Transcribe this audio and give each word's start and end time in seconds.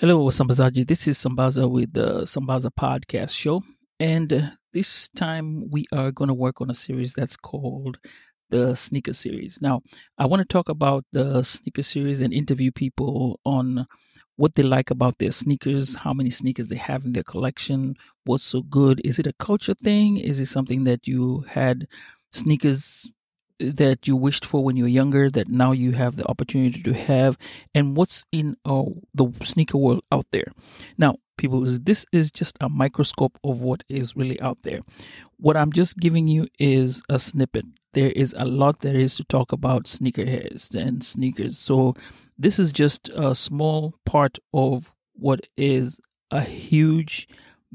Hello, 0.00 0.28
Sambazaji. 0.30 0.86
This 0.86 1.08
is 1.08 1.18
Sambaza 1.18 1.68
with 1.68 1.92
the 1.92 2.22
Sambaza 2.22 2.70
Podcast 2.70 3.30
Show. 3.30 3.64
And 3.98 4.32
uh, 4.32 4.50
this 4.72 5.08
time 5.08 5.68
we 5.72 5.86
are 5.90 6.12
going 6.12 6.28
to 6.28 6.34
work 6.34 6.60
on 6.60 6.70
a 6.70 6.74
series 6.74 7.14
that's 7.14 7.36
called 7.36 7.98
the 8.48 8.76
Sneaker 8.76 9.12
Series. 9.12 9.58
Now, 9.60 9.80
I 10.16 10.26
want 10.26 10.38
to 10.38 10.46
talk 10.46 10.68
about 10.68 11.04
the 11.10 11.42
Sneaker 11.42 11.82
Series 11.82 12.20
and 12.20 12.32
interview 12.32 12.70
people 12.70 13.40
on 13.44 13.88
what 14.36 14.54
they 14.54 14.62
like 14.62 14.92
about 14.92 15.18
their 15.18 15.32
sneakers, 15.32 15.96
how 15.96 16.12
many 16.12 16.30
sneakers 16.30 16.68
they 16.68 16.76
have 16.76 17.04
in 17.04 17.12
their 17.12 17.24
collection, 17.24 17.96
what's 18.22 18.44
so 18.44 18.62
good. 18.62 19.00
Is 19.04 19.18
it 19.18 19.26
a 19.26 19.32
culture 19.40 19.74
thing? 19.74 20.16
Is 20.16 20.38
it 20.38 20.46
something 20.46 20.84
that 20.84 21.08
you 21.08 21.44
had 21.48 21.88
sneakers 22.32 23.12
that 23.58 24.06
you 24.06 24.16
wished 24.16 24.44
for 24.44 24.64
when 24.64 24.76
you 24.76 24.84
were 24.84 24.88
younger 24.88 25.30
that 25.30 25.48
now 25.48 25.72
you 25.72 25.92
have 25.92 26.16
the 26.16 26.26
opportunity 26.26 26.82
to 26.82 26.92
have? 26.92 27.36
And 27.74 27.96
what's 27.96 28.24
in 28.32 28.56
uh, 28.64 28.84
the 29.14 29.32
sneaker 29.42 29.78
world 29.78 30.02
out 30.12 30.26
there? 30.32 30.52
Now 30.96 31.16
people 31.38 31.64
this 31.64 32.04
is 32.12 32.30
just 32.30 32.58
a 32.60 32.68
microscope 32.68 33.38
of 33.42 33.62
what 33.62 33.82
is 33.88 34.14
really 34.14 34.38
out 34.40 34.58
there. 34.62 34.80
What 35.38 35.56
i'm 35.56 35.72
just 35.72 35.96
giving 35.96 36.28
you 36.28 36.48
is 36.58 37.02
a 37.08 37.18
snippet. 37.18 37.64
There 37.94 38.10
is 38.10 38.34
a 38.36 38.44
lot 38.44 38.80
there 38.80 38.96
is 38.96 39.14
to 39.16 39.24
talk 39.24 39.52
about 39.52 39.84
sneakerheads 39.84 40.74
and 40.74 41.02
sneakers. 41.02 41.56
So 41.56 41.94
this 42.36 42.58
is 42.58 42.72
just 42.72 43.08
a 43.14 43.34
small 43.34 43.94
part 44.04 44.38
of 44.52 44.92
what 45.14 45.40
is 45.56 46.00
a 46.30 46.42
huge 46.42 47.28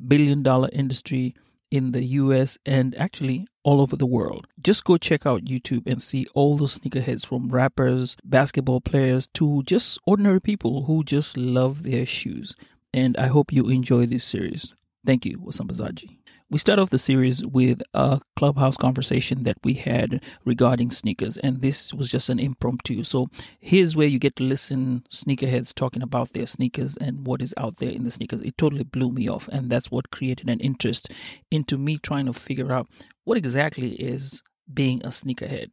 billion 0.08 0.44
dollar 0.44 0.70
industry 0.72 1.34
in 1.74 1.92
the 1.92 2.04
US 2.22 2.60
and 2.68 2.94
actually 2.96 3.48
all 3.64 3.82
over 3.82 3.96
the 3.96 4.06
world. 4.06 4.46
Just 4.62 4.84
go 4.84 4.96
check 4.96 5.26
out 5.26 5.46
YouTube 5.46 5.88
and 5.88 6.00
see 6.00 6.28
all 6.36 6.56
those 6.56 6.80
sneakerheads 6.80 7.26
from 7.26 7.50
rappers, 7.50 8.16
basketball 8.24 8.80
players 8.80 9.28
to 9.30 9.64
just 9.64 9.98
ordinary 10.06 10.40
people 10.40 10.84
who 10.84 11.04
just 11.04 11.36
love 11.36 11.82
their 11.82 12.06
shoes. 12.06 12.56
And 12.94 13.18
I 13.18 13.26
hope 13.26 13.52
you 13.52 13.70
enjoy 13.70 14.06
this 14.06 14.24
series. 14.24 14.76
Thank 15.04 15.26
you, 15.26 15.40
Wasambazaji. 15.40 16.18
We 16.54 16.60
start 16.60 16.78
off 16.78 16.92
the 16.92 17.00
series 17.00 17.44
with 17.44 17.82
a 17.96 18.22
clubhouse 18.36 18.78
conversation 18.78 19.42
that 19.42 19.58
we 19.64 19.74
had 19.74 20.24
regarding 20.46 20.92
sneakers, 20.92 21.36
and 21.38 21.62
this 21.62 21.92
was 21.96 22.08
just 22.08 22.30
an 22.30 22.38
impromptu. 22.38 23.02
So 23.02 23.30
here's 23.60 23.96
where 23.96 24.06
you 24.06 24.20
get 24.20 24.36
to 24.36 24.44
listen 24.44 25.04
sneakerheads 25.10 25.74
talking 25.74 26.04
about 26.04 26.34
their 26.34 26.46
sneakers 26.46 26.96
and 26.96 27.26
what 27.26 27.42
is 27.42 27.56
out 27.58 27.78
there 27.78 27.90
in 27.90 28.04
the 28.04 28.12
sneakers. 28.12 28.42
It 28.42 28.56
totally 28.56 28.84
blew 28.84 29.10
me 29.10 29.28
off, 29.28 29.48
and 29.52 29.72
that's 29.72 29.90
what 29.90 30.12
created 30.12 30.48
an 30.48 30.60
interest 30.60 31.12
into 31.50 31.76
me 31.76 31.98
trying 31.98 32.28
to 32.28 32.34
figure 32.34 32.72
out 32.72 32.88
what 33.24 33.36
exactly 33.36 33.94
is 33.94 34.44
being 34.72 35.02
a 35.04 35.08
sneakerhead. 35.08 35.70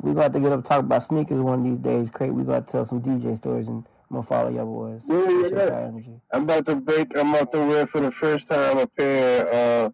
We 0.00 0.14
got 0.14 0.32
to 0.32 0.40
get 0.40 0.50
up 0.50 0.54
and 0.54 0.64
talk 0.64 0.80
about 0.80 1.02
sneakers 1.02 1.40
one 1.40 1.58
of 1.58 1.64
these 1.66 1.78
days, 1.78 2.08
Craig. 2.10 2.30
We 2.30 2.42
got 2.42 2.66
to 2.66 2.72
tell 2.72 2.86
some 2.86 3.02
DJ 3.02 3.36
stories 3.36 3.68
and 3.68 3.84
I'm 4.08 4.14
gonna 4.14 4.26
follow 4.26 4.48
your 4.48 4.64
boys. 4.64 5.04
Yeah, 5.06 5.28
yeah, 5.28 5.90
yeah. 5.94 6.14
I'm 6.32 6.44
about 6.44 6.64
to 6.66 6.76
break. 6.76 7.14
I'm 7.18 7.34
about 7.34 7.52
to 7.52 7.58
wear 7.58 7.86
for 7.86 8.00
the 8.00 8.10
first 8.10 8.48
time 8.48 8.78
a 8.78 8.86
pair. 8.86 9.52
Uh, 9.52 9.90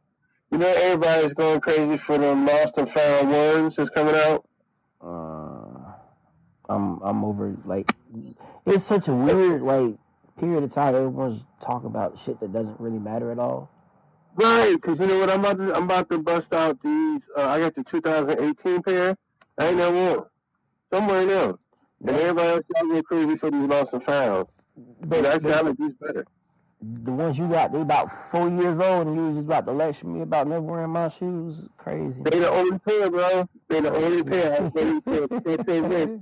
you 0.52 0.58
know, 0.58 0.68
everybody's 0.68 1.32
going 1.32 1.60
crazy 1.60 1.96
for 1.96 2.18
the 2.18 2.34
lost 2.34 2.76
and 2.76 2.88
found 2.88 3.30
ones 3.30 3.74
that's 3.74 3.88
coming 3.88 4.14
out. 4.14 4.46
Uh, 5.00 5.92
I'm 6.68 7.00
I'm 7.00 7.24
over 7.24 7.56
like 7.64 7.90
it's 8.66 8.84
such 8.84 9.08
a 9.08 9.14
weird 9.14 9.62
like 9.62 9.94
period 10.38 10.62
of 10.62 10.70
time. 10.70 10.94
Everyone's 10.94 11.42
talking 11.62 11.86
about 11.86 12.18
shit 12.18 12.38
that 12.40 12.52
doesn't 12.52 12.78
really 12.78 12.98
matter 12.98 13.32
at 13.32 13.38
all. 13.38 13.70
Right, 14.34 14.74
because 14.74 15.00
you 15.00 15.06
know 15.06 15.20
what? 15.20 15.30
I'm 15.30 15.40
about 15.40 15.56
to 15.56 15.74
I'm 15.74 15.84
about 15.84 16.10
to 16.10 16.18
bust 16.18 16.52
out 16.52 16.82
these. 16.82 17.26
Uh, 17.34 17.48
I 17.48 17.58
got 17.58 17.74
the 17.74 17.82
2018 17.82 18.82
pair. 18.82 19.16
I 19.56 19.68
ain't 19.68 19.78
never 19.78 19.94
worn. 19.94 20.24
Somewhere 20.92 21.24
now. 21.24 21.58
And 22.06 22.10
everybody 22.10 22.48
else 22.48 23.02
crazy 23.06 23.36
for 23.36 23.50
these 23.50 23.64
lost 23.64 23.94
and 23.94 24.04
found. 24.04 24.48
But 25.00 25.24
actually, 25.24 25.52
I 25.54 25.60
like 25.60 25.78
these 25.78 25.94
better 25.94 26.26
the 26.82 27.12
ones 27.12 27.38
you 27.38 27.48
got, 27.48 27.72
they 27.72 27.80
about 27.80 28.10
four 28.30 28.48
years 28.48 28.80
old, 28.80 29.06
and 29.06 29.16
you 29.16 29.26
was 29.28 29.36
just 29.36 29.46
about 29.46 29.66
to 29.66 29.72
lecture 29.72 30.06
me 30.06 30.22
about 30.22 30.48
never 30.48 30.62
wearing 30.62 30.90
my 30.90 31.08
shoes. 31.08 31.68
Crazy. 31.76 32.22
They 32.22 32.40
the 32.40 32.50
only 32.50 32.78
pair, 32.80 33.10
bro. 33.10 33.48
They 33.68 33.80
the 33.80 33.94
only 33.94 34.22
pair. 34.24 34.72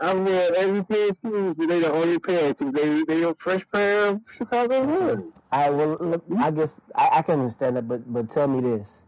I'm 0.00 0.24
wearing 0.24 0.54
every 0.56 0.84
pair 0.84 1.08
of 1.08 1.16
shoes, 1.24 1.54
but 1.56 1.68
they 1.68 1.80
the 1.80 1.92
only 1.92 2.18
pair 2.18 2.54
because 2.54 2.72
they 2.72 3.02
they 3.04 3.22
a 3.22 3.34
fresh 3.34 3.66
pair 3.72 4.08
of 4.10 4.20
Chicago 4.30 4.84
ones. 4.84 5.32
I 5.50 5.70
will. 5.70 5.96
Look, 6.00 6.24
I 6.38 6.50
guess 6.50 6.78
I, 6.94 7.08
I 7.14 7.22
can 7.22 7.40
understand 7.40 7.76
that, 7.76 7.88
but 7.88 8.12
but 8.12 8.30
tell 8.30 8.46
me 8.46 8.60
this: 8.60 9.02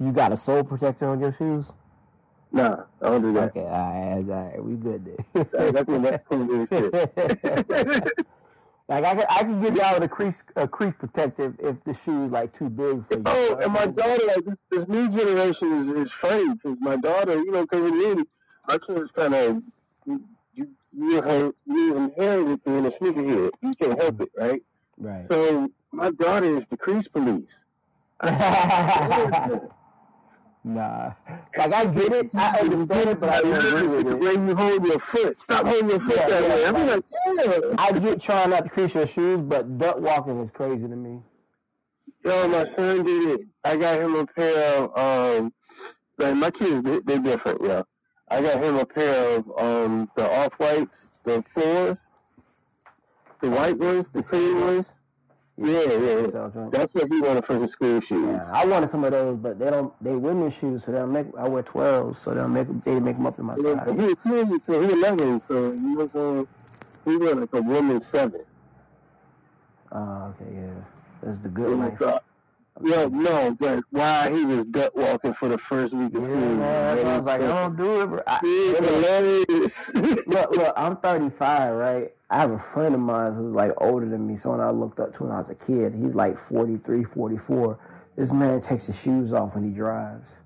you 0.00 0.10
got 0.12 0.32
a 0.32 0.36
sole 0.36 0.64
protector 0.64 1.08
on 1.08 1.20
your 1.20 1.32
shoes? 1.32 1.70
Nah, 2.50 2.84
I 3.02 3.10
don't 3.10 3.22
do 3.22 3.32
that. 3.34 3.50
Okay, 3.50 3.60
all 3.60 3.68
right, 3.68 4.24
all 4.28 4.50
right, 4.50 4.64
we 4.64 4.74
good 4.74 5.04
then. 5.04 5.16
that's 5.52 5.86
that's 5.86 6.24
cool 6.28 6.66
shit. 6.66 8.12
Like 8.88 9.04
I 9.04 9.14
could, 9.14 9.26
I 9.28 9.44
could 9.44 9.62
give 9.62 9.76
y'all 9.76 10.02
a 10.02 10.08
crease, 10.08 10.42
a 10.56 10.66
crease 10.66 10.94
protective 10.98 11.56
if 11.58 11.76
the 11.84 11.92
shoe 11.92 12.24
is 12.24 12.32
like 12.32 12.54
too 12.54 12.70
big 12.70 13.06
for 13.06 13.18
you. 13.18 13.22
Oh, 13.26 13.58
and 13.62 13.72
my 13.72 13.86
daughter, 13.86 14.26
like 14.26 14.44
this, 14.46 14.56
this 14.70 14.88
new 14.88 15.10
generation 15.10 15.72
is, 15.74 15.90
is 15.90 16.10
funny 16.10 16.54
because 16.54 16.78
my 16.80 16.96
daughter, 16.96 17.34
you 17.34 17.50
know, 17.50 17.66
coming 17.66 18.00
in, 18.02 18.26
my 18.66 18.78
kids 18.78 19.12
kind 19.12 19.34
of 19.34 19.62
you 20.06 20.24
you 20.54 20.68
you, 20.96 21.54
you 21.66 21.96
inherit 21.96 22.48
it 22.48 22.64
being 22.64 22.86
a 22.86 22.90
sneakerhead. 22.90 23.50
You 23.60 23.74
can't 23.74 24.00
help 24.00 24.22
it, 24.22 24.30
right? 24.34 24.62
Right. 24.96 25.26
So 25.30 25.68
my 25.92 26.10
daughter 26.10 26.56
is 26.56 26.66
the 26.66 26.78
crease 26.78 27.08
police. 27.08 27.62
Nah. 30.64 31.12
Like 31.56 31.72
I 31.72 31.84
get 31.86 32.12
it, 32.12 32.30
I 32.34 32.60
understand 32.60 33.10
it, 33.10 33.20
but 33.20 33.30
I 33.30 33.40
don't 33.40 33.64
agree 33.64 33.86
with 33.86 34.06
it. 34.08 34.20
The 34.20 34.32
you 34.32 34.56
hold 34.56 34.86
your 34.86 34.98
foot. 34.98 35.40
Stop 35.40 35.66
holding 35.66 35.88
your 35.88 36.00
foot 36.00 36.16
yeah, 36.16 36.28
that 36.28 36.42
yeah, 36.42 36.48
way. 36.48 36.66
I'm 36.66 36.86
like, 36.86 37.04
yeah. 37.26 37.74
I 37.78 37.92
get 37.98 38.20
trying 38.20 38.50
not 38.50 38.64
to 38.64 38.70
crease 38.70 38.94
your 38.94 39.06
shoes, 39.06 39.40
but 39.40 39.78
duck 39.78 40.00
walking 40.00 40.40
is 40.40 40.50
crazy 40.50 40.82
to 40.82 40.96
me. 40.96 41.20
Yo, 42.24 42.48
my 42.48 42.64
son 42.64 43.04
did 43.04 43.40
it. 43.40 43.46
I 43.64 43.76
got 43.76 44.00
him 44.00 44.14
a 44.16 44.26
pair 44.26 44.82
of 44.82 44.98
um 44.98 45.52
like 46.18 46.34
my 46.34 46.50
kids 46.50 46.82
they, 46.82 47.00
they're 47.00 47.18
different, 47.18 47.62
yeah. 47.62 47.82
I 48.28 48.42
got 48.42 48.62
him 48.62 48.76
a 48.76 48.84
pair 48.84 49.36
of 49.36 49.50
um 49.56 50.10
the 50.16 50.28
off 50.28 50.54
white, 50.54 50.88
the 51.24 51.44
fours, 51.54 51.96
the 53.40 53.48
white 53.48 53.78
ones, 53.78 54.08
the 54.08 54.22
clean 54.22 54.60
ones. 54.60 54.92
Yeah, 55.60 55.66
yeah, 55.66 55.92
yeah. 55.92 56.68
That's 56.70 56.94
what 56.94 57.12
he 57.12 57.20
wanted 57.20 57.44
for 57.44 57.58
his 57.58 57.72
school 57.72 58.00
shoes. 58.00 58.24
Yeah, 58.24 58.48
I 58.52 58.64
wanted 58.64 58.88
some 58.88 59.02
of 59.02 59.10
those, 59.10 59.36
but 59.38 59.58
they 59.58 59.70
don't. 59.70 59.92
They 60.02 60.14
women's 60.14 60.54
shoes, 60.54 60.84
so 60.84 60.92
they'll 60.92 61.08
make. 61.08 61.26
I 61.36 61.48
wear 61.48 61.64
twelve, 61.64 62.16
so 62.18 62.32
they'll 62.32 62.48
make. 62.48 62.68
They 62.84 63.00
make 63.00 63.16
them 63.16 63.26
up 63.26 63.38
in 63.40 63.46
my 63.46 63.56
yeah, 63.56 63.84
size. 63.84 63.96
He 63.96 64.04
was 64.04 64.16
ten, 64.22 64.62
so 64.62 64.80
he 64.80 64.92
eleven, 64.92 65.42
so 65.48 65.72
he 65.72 65.96
was 65.96 66.14
on. 66.14 66.40
Uh, 66.40 67.10
he 67.10 67.16
was 67.16 67.34
like 67.34 67.52
a 67.54 67.62
women's 67.62 68.06
seven. 68.06 68.42
Oh, 69.90 70.32
okay, 70.40 70.54
yeah, 70.54 70.70
that's 71.22 71.38
the 71.38 71.48
good 71.48 71.76
life. 71.76 72.22
Yeah, 72.82 73.08
no, 73.10 73.56
but 73.58 73.82
why 73.90 74.30
he 74.30 74.44
was 74.44 74.64
duck 74.66 74.94
walking 74.94 75.32
for 75.32 75.48
the 75.48 75.58
first 75.58 75.94
week 75.94 76.14
of 76.14 76.22
yeah, 76.22 76.26
school. 76.26 76.36
Man, 76.36 77.06
I 77.06 77.16
was 77.16 77.26
like, 77.26 77.40
I 77.40 77.46
don't 77.46 77.76
do 77.76 78.02
it. 78.02 78.06
Bro. 78.06 78.22
I, 78.26 78.38
hilarious. 78.40 79.90
look, 80.26 80.50
look, 80.52 80.74
I'm 80.76 80.96
35, 80.96 81.74
right? 81.74 82.12
I 82.30 82.36
have 82.38 82.50
a 82.50 82.58
friend 82.58 82.94
of 82.94 83.00
mine 83.00 83.34
who's 83.34 83.54
like 83.54 83.72
older 83.78 84.08
than 84.08 84.26
me, 84.26 84.36
someone 84.36 84.60
I 84.60 84.70
looked 84.70 85.00
up 85.00 85.12
to 85.14 85.24
when 85.24 85.32
I 85.32 85.38
was 85.38 85.50
a 85.50 85.54
kid. 85.54 85.94
He's 85.94 86.14
like 86.14 86.36
43, 86.36 87.04
44. 87.04 87.78
This 88.16 88.32
man 88.32 88.60
takes 88.60 88.86
his 88.86 88.98
shoes 88.98 89.32
off 89.32 89.54
when 89.54 89.64
he 89.64 89.70
drives. 89.70 90.36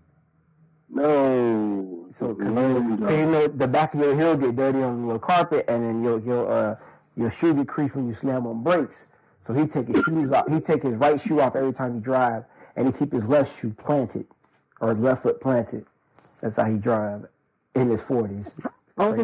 No. 0.89 2.07
So, 2.11 2.35
cause 2.35 2.55
you, 2.55 3.09
you 3.11 3.27
know, 3.27 3.49
the 3.49 3.67
back 3.67 3.95
of 3.95 4.01
your 4.01 4.15
heel 4.15 4.37
get 4.37 4.55
dirty 4.57 4.83
on 4.83 5.07
your 5.07 5.19
carpet, 5.19 5.65
and 5.69 5.83
then 5.83 6.05
your 6.05 6.21
your 6.21 6.53
uh 6.53 6.77
your 7.17 7.31
shoe 7.31 7.55
get 7.55 7.67
creased 7.67 7.95
when 7.97 8.07
you 8.07 8.13
slam 8.13 8.47
on 8.47 8.63
brakes. 8.63 9.07
So 9.43 9.53
he 9.53 9.67
take 9.67 9.89
his 9.89 10.05
shoes 10.05 10.31
off. 10.31 10.49
He 10.49 10.61
take 10.61 10.83
his 10.83 10.95
right 10.95 11.21
shoe 11.21 11.41
off 11.41 11.57
every 11.57 11.73
time 11.73 11.95
he 11.95 12.01
drive, 12.01 12.45
and 12.77 12.87
he 12.87 12.93
keep 12.93 13.13
his 13.13 13.27
left 13.27 13.61
shoe 13.61 13.71
planted, 13.71 14.25
or 14.81 14.95
left 14.95 15.25
foot 15.25 15.41
planted. 15.41 15.85
That's 16.41 16.57
how 16.57 16.65
he 16.65 16.77
drive 16.79 17.27
in 17.75 17.91
his 17.91 18.01
forties. 18.01 18.55
Oh, 18.99 19.17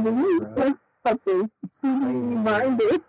something 1.06 2.42
minded. 2.42 3.00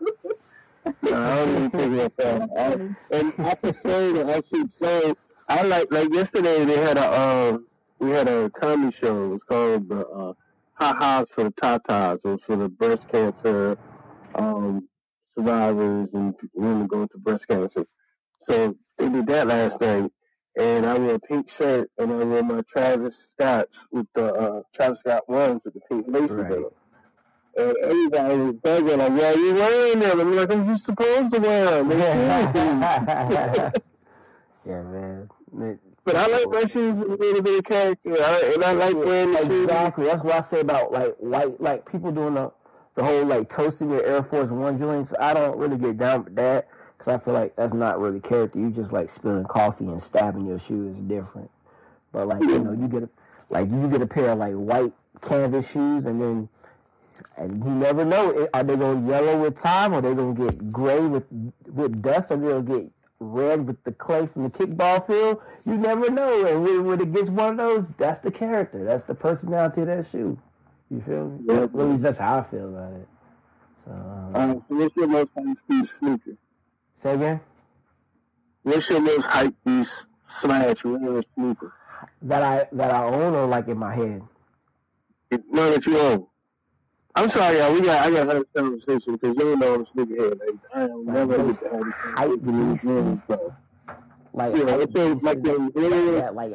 no, 1.01 1.23
I 1.23 1.35
don't 1.35 1.55
even 1.55 1.71
think 1.71 1.93
about 1.93 2.17
that. 2.17 2.49
I, 3.11 3.15
and 3.15 3.33
I 3.39 3.55
prefer 3.55 4.13
to 4.13 4.35
actually 4.35 4.67
play. 4.67 5.13
I 5.47 5.63
like 5.63 5.91
like 5.91 6.13
yesterday 6.13 6.63
they 6.63 6.77
had 6.77 6.97
a 6.97 7.07
uh, 7.07 7.57
we 7.97 8.11
had 8.11 8.27
a 8.27 8.51
comedy 8.51 8.95
show. 8.95 9.25
It 9.25 9.29
was 9.29 9.41
called 9.47 9.89
the 9.89 10.07
uh, 10.07 10.33
Ha 10.73 10.95
Ha's 10.99 11.27
for 11.31 11.45
the 11.45 11.51
Tatas. 11.51 12.23
It 12.23 12.29
was 12.29 12.43
for 12.43 12.55
the 12.55 12.69
breast 12.69 13.09
cancer 13.09 13.77
um, 14.35 14.87
survivors 15.43 16.09
and 16.13 16.35
women 16.53 16.87
going 16.87 17.07
through 17.07 17.21
breast 17.21 17.47
cancer. 17.47 17.85
So 18.41 18.75
they 18.97 19.09
did 19.09 19.27
that 19.27 19.47
last 19.47 19.79
night, 19.81 20.11
and 20.57 20.85
I 20.85 20.97
wore 20.97 21.15
a 21.15 21.19
pink 21.19 21.49
shirt 21.49 21.89
and 21.97 22.11
I 22.11 22.23
wore 22.23 22.43
my 22.43 22.61
Travis 22.67 23.31
Scotts 23.33 23.85
with 23.91 24.07
the 24.13 24.33
uh, 24.33 24.61
Travis 24.73 24.99
Scott 25.01 25.27
ones 25.29 25.61
with 25.63 25.73
the 25.75 25.79
pink 25.89 26.05
laces 26.07 26.35
Right. 26.37 26.51
in 26.51 26.61
them. 26.63 26.71
And 27.57 27.77
everybody 27.83 28.35
was 28.35 28.55
begging, 28.63 28.97
like, 28.99 29.11
"Yeah, 29.19 29.33
you 29.33 29.53
wearing 29.55 29.99
them?" 29.99 30.19
I'm 30.19 30.35
like, 30.35 30.51
"I'm 30.51 30.65
just 30.67 30.85
supposed 30.85 31.33
to 31.33 31.39
wear 31.41 31.83
them." 31.83 31.89
yeah, 34.65 34.81
man. 34.83 35.29
Man, 35.51 35.79
But 36.05 36.15
I 36.15 36.27
like 36.27 36.47
my 36.49 36.67
shoes 36.67 36.93
with 36.93 37.09
a 37.09 37.15
little 37.23 37.41
bit 37.41 37.59
of 37.59 37.65
character, 37.65 38.13
I, 38.21 38.51
and 38.53 38.63
I 38.63 38.71
like 38.73 38.95
wearing 38.95 39.31
the 39.31 39.45
shoes. 39.45 39.63
Exactly. 39.63 40.05
That's 40.05 40.21
what 40.23 40.35
I 40.35 40.41
say 40.41 40.59
about 40.61 40.91
like 40.91 41.15
white, 41.17 41.59
like 41.59 41.89
people 41.91 42.11
doing 42.11 42.35
the 42.35 42.51
the 42.99 43.05
whole 43.05 43.25
like 43.25 43.47
toasting 43.47 43.89
your 43.89 44.03
Air 44.03 44.21
Force 44.21 44.51
One 44.51 44.77
joints. 44.77 45.13
I 45.17 45.33
don't 45.33 45.57
really 45.57 45.77
get 45.77 45.97
down 45.97 46.25
with 46.25 46.35
that 46.35 46.67
because 46.97 47.07
I 47.07 47.17
feel 47.17 47.33
like 47.33 47.55
that's 47.55 47.73
not 47.73 47.97
really 47.97 48.19
character. 48.19 48.59
You 48.59 48.71
just 48.71 48.91
like 48.91 49.09
spilling 49.09 49.45
coffee 49.45 49.85
and 49.85 50.01
stabbing 50.01 50.45
your 50.45 50.59
shoe 50.59 50.89
is 50.89 51.01
different. 51.01 51.49
But 52.11 52.27
like 52.27 52.41
you 52.41 52.59
know, 52.59 52.73
you 52.73 52.89
get 52.89 53.03
a, 53.03 53.09
like 53.49 53.69
you 53.69 53.87
get 53.87 54.01
a 54.01 54.07
pair 54.07 54.31
of 54.31 54.39
like 54.39 54.53
white 54.53 54.93
canvas 55.21 55.71
shoes 55.71 56.05
and 56.05 56.21
then. 56.21 56.49
And 57.35 57.57
you 57.57 57.69
never 57.69 58.05
know, 58.05 58.47
are 58.53 58.63
they 58.63 58.77
to 58.77 59.03
yellow 59.05 59.41
with 59.41 59.61
time, 59.61 59.93
or 59.93 59.99
they 59.99 60.15
to 60.15 60.33
get 60.33 60.71
gray 60.71 61.05
with 61.05 61.25
with 61.67 62.01
dust, 62.01 62.31
or 62.31 62.37
they'll 62.37 62.61
get 62.61 62.89
red 63.19 63.67
with 63.67 63.83
the 63.83 63.91
clay 63.91 64.25
from 64.27 64.43
the 64.43 64.49
kickball 64.49 65.05
field. 65.05 65.41
You 65.65 65.75
never 65.75 66.09
know. 66.09 66.45
And 66.45 66.63
when, 66.63 66.85
when 66.85 67.01
it 67.01 67.13
gets 67.13 67.29
one 67.29 67.51
of 67.51 67.57
those, 67.57 67.89
that's 67.97 68.21
the 68.21 68.31
character. 68.31 68.85
That's 68.85 69.03
the 69.03 69.15
personality 69.15 69.81
of 69.81 69.87
that 69.87 70.07
shoe. 70.09 70.39
You 70.89 71.01
feel 71.01 71.29
me? 71.29 71.39
Yeah. 71.47 71.63
At 71.63 71.75
least 71.75 72.03
that's 72.03 72.17
how 72.17 72.39
I 72.39 72.43
feel 72.43 72.69
about 72.69 72.93
it. 72.93 73.07
So, 73.85 73.91
um, 73.91 74.63
so 74.67 74.75
what's 74.75 74.95
your 74.95 75.07
most 75.07 75.29
hype 75.37 75.57
beast 75.67 75.97
sneaker? 75.97 76.35
say 76.95 77.13
again? 77.15 77.39
What's 78.63 78.89
your 78.89 78.99
most 79.01 79.25
hype 79.25 79.53
beast 79.65 80.07
slash 80.27 80.83
rare 80.83 81.21
sneaker? 81.35 81.73
That 82.23 82.43
I 82.43 82.67
that 82.73 82.91
I 82.91 83.03
own 83.05 83.33
or 83.35 83.45
like 83.47 83.67
in 83.67 83.77
my 83.77 83.93
head? 83.93 84.21
No, 85.51 85.71
that 85.71 85.85
you 85.85 85.97
own. 85.97 86.25
I'm 87.15 87.29
sorry, 87.29 87.57
y'all. 87.57 87.73
We 87.73 87.81
got 87.81 88.05
I 88.05 88.11
got 88.11 88.27
have 88.35 88.53
conversation 88.53 89.13
because 89.15 89.35
you 89.35 89.41
don't 89.43 89.59
know 89.59 89.75
I'm 89.75 89.81
a 89.81 89.85
sneakerhead. 89.85 90.39
Like, 90.39 90.59
I 90.73 90.81
am 90.83 91.05
Like, 91.05 91.15
never 91.15 91.37
get 91.51 91.59
to 91.59 91.69
have 91.69 91.85
this 91.85 91.93
hype 91.93 92.29
conversation. 92.43 92.69
beast? 92.71 92.83
Really, 92.85 93.21
so. 93.27 93.55
Like, 94.33 94.55
Yeah, 94.55 94.63
hype 94.65 94.81
it 94.81 94.93
seems 94.95 95.13
beast 95.13 95.23
like 95.25 95.37
is 95.37 95.43
the 95.43 95.71
really 95.75 96.11
that, 96.11 96.35
like 96.35 96.53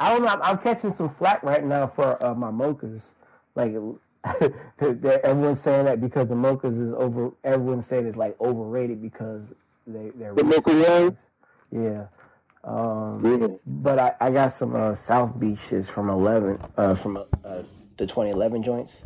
I 0.00 0.12
don't 0.12 0.22
know. 0.22 0.28
I'm, 0.28 0.42
I'm 0.42 0.58
catching 0.58 0.92
some 0.92 1.10
flack 1.10 1.42
right 1.42 1.64
now 1.64 1.86
for 1.86 2.22
uh, 2.24 2.34
my 2.34 2.50
mochas. 2.50 3.02
Like 3.54 3.74
everyone's 4.80 5.60
saying 5.60 5.84
that 5.84 6.00
because 6.00 6.28
the 6.28 6.34
mochas 6.34 6.80
is 6.80 6.94
over. 6.94 7.30
Everyone's 7.44 7.86
saying 7.86 8.06
it's 8.06 8.16
like 8.16 8.40
overrated 8.40 9.02
because 9.02 9.52
they 9.86 10.10
they're 10.16 10.34
The 10.34 10.44
Mocha. 10.44 11.16
Yeah. 11.70 12.06
Um, 12.64 13.40
yeah. 13.40 13.48
But 13.66 13.98
I, 13.98 14.14
I 14.20 14.30
got 14.30 14.52
some 14.52 14.74
uh, 14.74 14.94
South 14.94 15.38
Beaches 15.38 15.88
from 15.88 16.10
11, 16.10 16.58
uh, 16.76 16.94
from 16.94 17.16
uh, 17.16 17.62
the 17.96 18.06
2011 18.06 18.62
joints. 18.62 19.02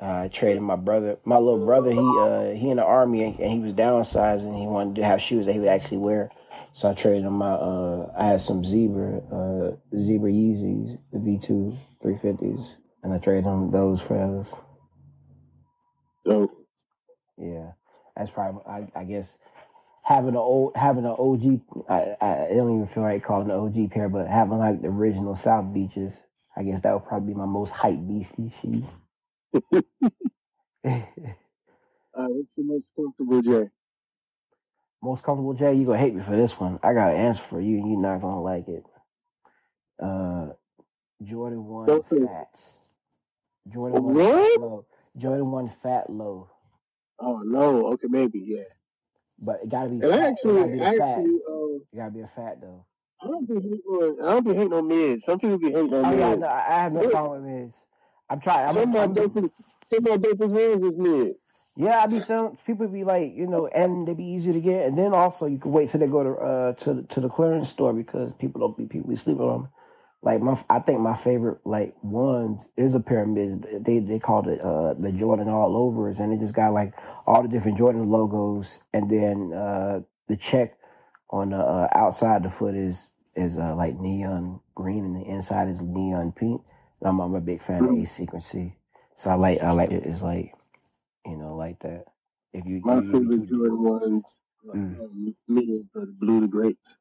Uh, 0.00 0.24
I 0.24 0.28
traded 0.28 0.62
my 0.62 0.76
brother, 0.76 1.16
my 1.24 1.38
little 1.38 1.64
brother. 1.64 1.90
He 1.90 1.98
uh, 1.98 2.50
he 2.50 2.70
in 2.70 2.76
the 2.76 2.84
army 2.84 3.24
and 3.24 3.50
he 3.50 3.58
was 3.60 3.72
downsizing. 3.72 4.58
He 4.58 4.66
wanted 4.66 4.96
to 4.96 5.04
have 5.04 5.22
shoes 5.22 5.46
that 5.46 5.54
he 5.54 5.58
would 5.58 5.70
actually 5.70 5.98
wear, 5.98 6.30
so 6.72 6.90
I 6.90 6.94
traded 6.94 7.30
my. 7.30 7.52
Uh, 7.52 8.12
I 8.18 8.26
had 8.26 8.40
some 8.40 8.64
zebra 8.64 9.18
uh, 9.18 9.76
zebra 9.98 10.30
Yeezys, 10.30 10.98
the 11.12 11.18
V2 11.18 11.78
350s, 12.04 12.74
and 13.02 13.12
I 13.12 13.18
traded 13.18 13.44
him 13.44 13.70
those 13.70 14.00
for 14.00 14.16
those. 14.18 14.52
So 16.26 16.50
Yeah, 17.38 17.72
that's 18.16 18.30
probably. 18.30 18.62
I, 18.66 18.88
I 19.00 19.04
guess 19.04 19.38
having 20.04 20.30
an 20.30 20.36
old 20.36 20.76
having 20.76 21.04
an 21.04 21.16
OG. 21.18 21.60
I, 21.90 22.16
I 22.20 22.48
don't 22.54 22.76
even 22.76 22.86
feel 22.88 23.02
right 23.04 23.22
calling 23.22 23.50
an 23.50 23.56
OG 23.56 23.90
pair, 23.90 24.08
but 24.08 24.28
having 24.28 24.58
like 24.58 24.82
the 24.82 24.88
original 24.88 25.36
South 25.36 25.72
Beaches. 25.74 26.14
I 26.56 26.62
guess 26.62 26.80
that 26.82 26.92
would 26.94 27.06
probably 27.06 27.34
be 27.34 27.38
my 27.38 27.46
most 27.46 27.70
hype 27.72 27.98
beastie 28.08 28.52
shoe. 28.62 28.86
uh, 30.86 30.92
what's 32.14 32.48
your 32.56 32.66
most 32.66 32.84
comfortable 32.96 33.42
J? 33.42 33.70
Most 35.06 35.24
comfortable 35.24 35.54
Jay, 35.54 35.74
You 35.74 35.86
gonna 35.86 35.98
hate 35.98 36.14
me 36.14 36.22
for 36.24 36.36
this 36.36 36.58
one. 36.60 36.80
I 36.82 36.94
got 36.94 37.12
an 37.12 37.18
answer 37.20 37.42
for 37.48 37.60
you, 37.60 37.78
and 37.78 37.90
you're 37.90 38.00
not 38.00 38.20
gonna 38.20 38.42
like 38.42 38.68
it. 38.68 38.84
Uh, 40.02 40.48
Jordan 41.22 41.64
One 41.66 42.02
for 42.02 42.46
Jordan 43.68 44.02
One 44.02 44.14
What? 44.14 44.52
Fat 44.52 44.56
Low. 44.56 44.86
Jordan 45.16 45.50
One 45.50 45.70
Fat 45.82 46.10
Low. 46.10 46.50
Oh 47.20 47.40
no. 47.44 47.86
Okay, 47.94 48.08
maybe 48.10 48.40
yeah. 48.46 48.64
But 49.38 49.60
it 49.62 49.68
gotta 49.70 49.90
be 49.90 50.02
And 50.02 50.12
fat. 50.12 50.36
It 50.44 50.54
gotta 50.54 50.68
be 50.72 50.78
fat. 50.96 50.98
actually, 51.18 51.40
uh, 51.50 51.76
It 51.92 51.96
gotta 51.96 52.10
be 52.12 52.20
a 52.22 52.28
fat 52.28 52.60
though. 52.60 52.86
I 53.22 53.26
don't 53.28 53.48
be 53.48 53.54
hating 53.54 53.80
on. 53.88 54.24
I 54.28 54.32
don't 54.34 54.46
be 54.46 54.54
hating 54.54 54.72
on 54.72 54.88
mids. 54.88 55.24
Some 55.24 55.38
people 55.40 55.58
be 55.58 55.72
hating 55.72 55.94
on 55.94 56.04
Oh 56.04 56.12
yeah, 56.16 56.30
mids. 56.30 56.40
no, 56.40 56.48
I 56.48 56.72
have 56.72 56.92
no 56.92 57.02
Yeah. 57.02 57.10
problem 57.10 57.44
with 57.44 57.66
this. 57.66 57.76
I'm 58.30 58.40
trying. 58.40 58.68
I'm, 58.68 58.74
Some 58.74 58.94
of 58.96 59.02
I'm, 59.02 59.14
my 59.14 59.20
dopest, 59.22 59.50
some 59.92 60.06
of 60.06 60.10
my 60.10 60.16
dopest 60.18 60.48
ones 60.80 60.92
is 60.92 60.98
mid. 60.98 61.34
Yeah, 61.76 61.98
I 62.02 62.06
be 62.06 62.20
some 62.20 62.56
people 62.66 62.88
be 62.88 63.04
like, 63.04 63.34
you 63.36 63.46
know, 63.46 63.66
and 63.66 64.08
they 64.08 64.14
be 64.14 64.24
easy 64.24 64.52
to 64.52 64.60
get, 64.60 64.86
and 64.86 64.96
then 64.98 65.12
also 65.14 65.46
you 65.46 65.58
can 65.58 65.72
wait 65.72 65.90
till 65.90 66.00
they 66.00 66.06
go 66.06 66.22
to 66.24 66.34
uh 66.36 66.72
to 66.74 66.94
the- 66.94 67.02
to 67.04 67.20
the 67.20 67.28
clearance 67.28 67.70
store 67.70 67.92
because 67.92 68.32
people 68.34 68.60
don't 68.62 68.76
be 68.78 68.86
people 68.86 69.10
be 69.10 69.16
sleeping 69.16 69.42
on 69.44 69.62
them. 69.62 69.68
Like 70.22 70.40
my, 70.42 70.58
I 70.70 70.80
think 70.80 71.00
my 71.00 71.16
favorite 71.16 71.60
like 71.66 71.94
ones 72.02 72.68
is 72.76 72.94
a 72.94 73.00
pair 73.00 73.22
of 73.22 73.28
mids. 73.28 73.58
They 73.80 74.00
they 74.00 74.18
call 74.18 74.48
it 74.48 74.60
uh 74.60 74.94
the 74.94 75.12
Jordan 75.12 75.48
all 75.48 75.76
overs, 75.76 76.18
and 76.20 76.32
it 76.32 76.40
just 76.40 76.54
got 76.54 76.72
like 76.72 76.94
all 77.26 77.42
the 77.42 77.48
different 77.48 77.78
Jordan 77.78 78.08
logos, 78.10 78.78
and 78.94 79.10
then 79.10 79.52
uh 79.52 80.00
the 80.28 80.36
check 80.36 80.78
on 81.30 81.50
the 81.50 81.58
uh, 81.58 81.88
outside 81.92 82.42
the 82.42 82.50
foot 82.50 82.74
is 82.74 83.08
is 83.36 83.58
uh 83.58 83.74
like 83.76 83.98
neon 84.00 84.60
green, 84.74 85.04
and 85.04 85.16
the 85.16 85.24
inside 85.26 85.68
is 85.68 85.82
neon 85.82 86.32
pink. 86.32 86.62
And 87.00 87.08
I'm 87.08 87.20
I'm 87.20 87.34
a 87.34 87.40
big 87.40 87.60
fan 87.60 87.84
of 87.84 87.90
Mm. 87.90 88.02
a 88.02 88.06
secrecy, 88.06 88.76
so 89.14 89.30
I 89.30 89.34
like 89.34 89.60
I 89.62 89.72
like 89.72 89.90
it. 89.90 90.06
It's 90.06 90.22
like 90.22 90.54
you 91.28 91.36
know, 91.36 91.54
like 91.56 91.78
that. 91.80 92.04
If 92.52 92.66
you, 92.66 92.80
My 92.84 92.96
you, 92.96 93.02
you 93.02 93.12
favorite 93.12 93.48
too, 93.48 93.56
Jordan 93.56 93.82
ones, 93.82 94.22
Mm. 94.64 95.00
um, 95.00 95.36
the 95.48 95.86
blue 96.18 96.40
to 96.40 96.48
grapes. 96.48 96.96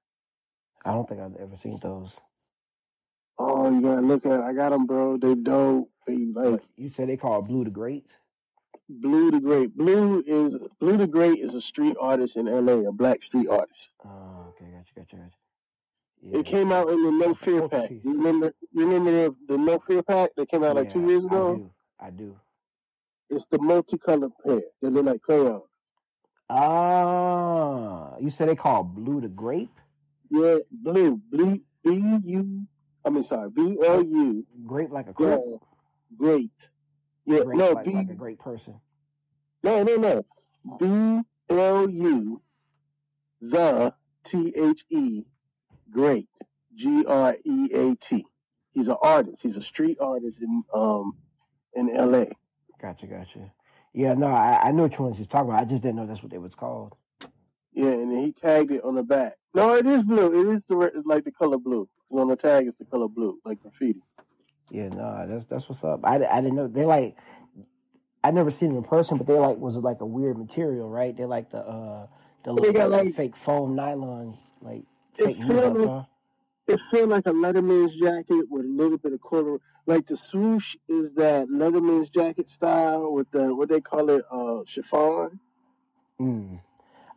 I 0.86 0.92
don't 0.92 1.08
think 1.10 1.20
I've 1.22 1.36
ever 1.38 1.56
seen 1.56 1.80
those. 1.82 2.12
Oh, 3.40 3.70
you 3.72 3.82
gotta 3.82 4.02
look 4.02 4.26
at. 4.26 4.40
It. 4.40 4.44
I 4.44 4.54
got 4.54 4.70
them, 4.70 4.86
bro. 4.86 5.18
They 5.18 5.36
dope. 5.36 5.90
They 6.08 6.18
like 6.18 6.46
But 6.52 6.64
you 6.78 6.90
said 6.90 7.10
they 7.10 7.18
call 7.18 7.42
blue 7.42 7.64
the 7.64 7.72
great. 7.72 8.06
blue 8.90 9.32
the 9.32 9.40
great. 9.40 9.76
Blue 9.76 10.24
is 10.26 10.58
blue 10.80 10.98
the 10.98 11.08
great 11.08 11.40
is 11.40 11.56
a 11.56 11.62
street 11.62 11.96
artist 12.00 12.38
in 12.38 12.48
L.A. 12.48 12.88
A 12.88 12.92
black 12.92 13.24
street 13.24 13.48
artist. 13.50 13.90
Oh, 14.06 14.46
okay, 14.50 14.72
gotcha, 14.72 14.94
gotcha, 14.96 15.16
gotcha. 15.16 15.36
Yeah, 16.22 16.40
It 16.40 16.46
came 16.46 16.72
out 16.72 16.90
in 16.90 17.04
the 17.04 17.12
No 17.12 17.34
Fear 17.42 17.68
pack. 17.68 17.90
You 17.90 18.02
remember? 18.06 18.54
You 18.72 18.86
remember 18.86 19.12
the, 19.12 19.36
the 19.48 19.58
No 19.58 19.80
Fear 19.80 20.04
pack 20.04 20.30
that 20.38 20.50
came 20.50 20.64
out 20.64 20.76
like 20.76 20.92
two 20.94 21.02
Yeah, 21.02 21.08
years 21.08 21.26
I 21.26 21.28
ago? 21.28 21.56
do. 21.56 21.72
I 22.00 22.10
do. 22.12 22.36
It's 23.30 23.46
the 23.52 23.60
multicolored 23.60 24.32
pair. 24.46 24.62
They 24.82 24.90
look 24.90 25.06
like 25.06 25.22
crayons. 25.22 25.64
Ah, 26.50 28.18
you 28.20 28.30
said 28.30 28.50
they 28.50 28.56
call 28.56 28.84
blue 28.84 29.20
the 29.22 29.28
grape. 29.28 29.74
Yeah, 30.30 30.58
blue. 30.72 31.20
B 31.32 31.62
B 31.84 32.20
U. 32.24 32.68
I 33.04 33.10
mean, 33.10 33.24
sorry, 33.24 33.50
B 33.50 33.78
L 33.84 34.04
U. 34.04 34.46
Grape 34.66 34.92
like 34.92 35.08
a 35.08 35.14
Yeah, 35.20 35.38
great. 36.18 36.70
Yeah, 37.26 37.44
Grape 37.44 37.58
no, 37.58 37.72
like, 37.72 37.86
B. 37.86 37.92
like 37.94 38.10
a 38.10 38.14
great 38.14 38.40
person. 38.40 38.76
No, 39.64 39.84
no, 39.84 39.96
no. 39.96 40.26
B 40.80 41.22
L 41.50 41.90
U. 41.90 42.42
The 43.42 43.94
T 44.24 44.54
H 44.56 44.86
E. 44.90 45.24
Great. 45.92 46.30
G 46.76 47.06
R 47.06 47.36
E 47.44 47.70
A 47.74 47.96
T. 47.96 48.26
He's 48.74 48.88
an 48.88 48.98
artist. 49.02 49.38
He's 49.42 49.58
a 49.58 49.62
street 49.62 49.98
artist 50.00 50.42
in 50.42 50.64
um 50.74 51.16
in 51.74 51.90
L 51.96 52.16
A. 52.16 52.32
Gotcha, 52.82 53.08
gotcha. 53.08 53.52
Yeah, 53.94 54.14
no, 54.14 54.28
I, 54.28 54.60
I 54.66 54.72
know 54.72 54.84
which 54.84 55.00
ones 55.00 55.18
you're 55.18 55.28
talking 55.28 55.50
about. 55.50 55.62
I 55.62 55.66
just 55.66 55.82
didn't 55.82 55.96
know 55.96 56.06
that's 56.06 56.22
what 56.22 56.32
they 56.32 56.38
was 56.38 56.54
called. 56.54 56.96
Yeah, 57.74 57.92
and 57.92 58.12
then 58.12 58.24
he 58.24 58.32
tagged 58.32 58.72
it 58.72 58.84
on 58.84 58.96
the 58.96 59.04
back. 59.04 59.38
No, 59.54 59.76
it 59.76 59.86
is 59.86 60.04
blue. 60.04 60.34
It 60.34 60.56
is 60.56 60.62
the 60.68 60.80
it's 60.80 61.06
like 61.06 61.24
the 61.24 61.32
color 61.32 61.58
blue. 61.58 61.88
On 62.10 62.28
the 62.28 62.36
tag, 62.36 62.68
it's 62.68 62.78
the 62.78 62.86
color 62.86 63.08
blue, 63.08 63.40
like 63.44 63.62
graffiti. 63.62 64.02
Yeah, 64.70 64.90
no, 64.90 65.26
that's 65.28 65.46
that's 65.46 65.70
what's 65.70 65.84
up. 65.84 66.02
I, 66.04 66.16
I 66.16 66.42
didn't 66.42 66.56
know 66.56 66.68
they 66.68 66.86
like. 66.86 67.18
I 68.24 68.32
never 68.32 68.50
seen 68.50 68.70
them 68.70 68.78
in 68.80 68.84
person, 68.84 69.18
but 69.18 69.28
they 69.28 69.38
like 69.38 69.58
was 69.58 69.78
like 69.78 70.02
a 70.02 70.06
weird 70.06 70.38
material, 70.38 70.90
right? 70.90 71.16
They 71.16 71.26
like 71.26 71.52
the 71.52 71.60
uh 71.60 72.08
the 72.44 72.54
They 72.54 72.74
got 72.74 72.90
little 72.90 73.06
like 73.06 73.16
fake 73.16 73.36
foam 73.38 73.76
nylon, 73.76 74.38
like 74.62 74.84
fake 75.14 75.38
feels 75.38 75.86
huh? 75.86 76.04
It 76.68 76.80
feels 76.92 77.10
like 77.10 77.28
a 77.28 77.32
Letterman's 77.32 77.96
jacket 77.96 78.46
with 78.50 78.66
a 78.66 78.70
little 78.70 78.98
bit 78.98 79.14
of 79.14 79.22
color. 79.22 79.58
Like 79.86 80.08
the 80.08 80.16
swoosh 80.16 80.76
is 80.90 81.12
that 81.12 81.48
Letterman's 81.48 82.10
jacket 82.10 82.50
style 82.50 83.14
with 83.14 83.30
the 83.32 83.54
what 83.54 83.70
they 83.70 83.82
call 83.82 84.10
it, 84.10 84.26
uh, 84.32 84.62
chiffon. 84.66 85.40
Mm. 86.20 86.60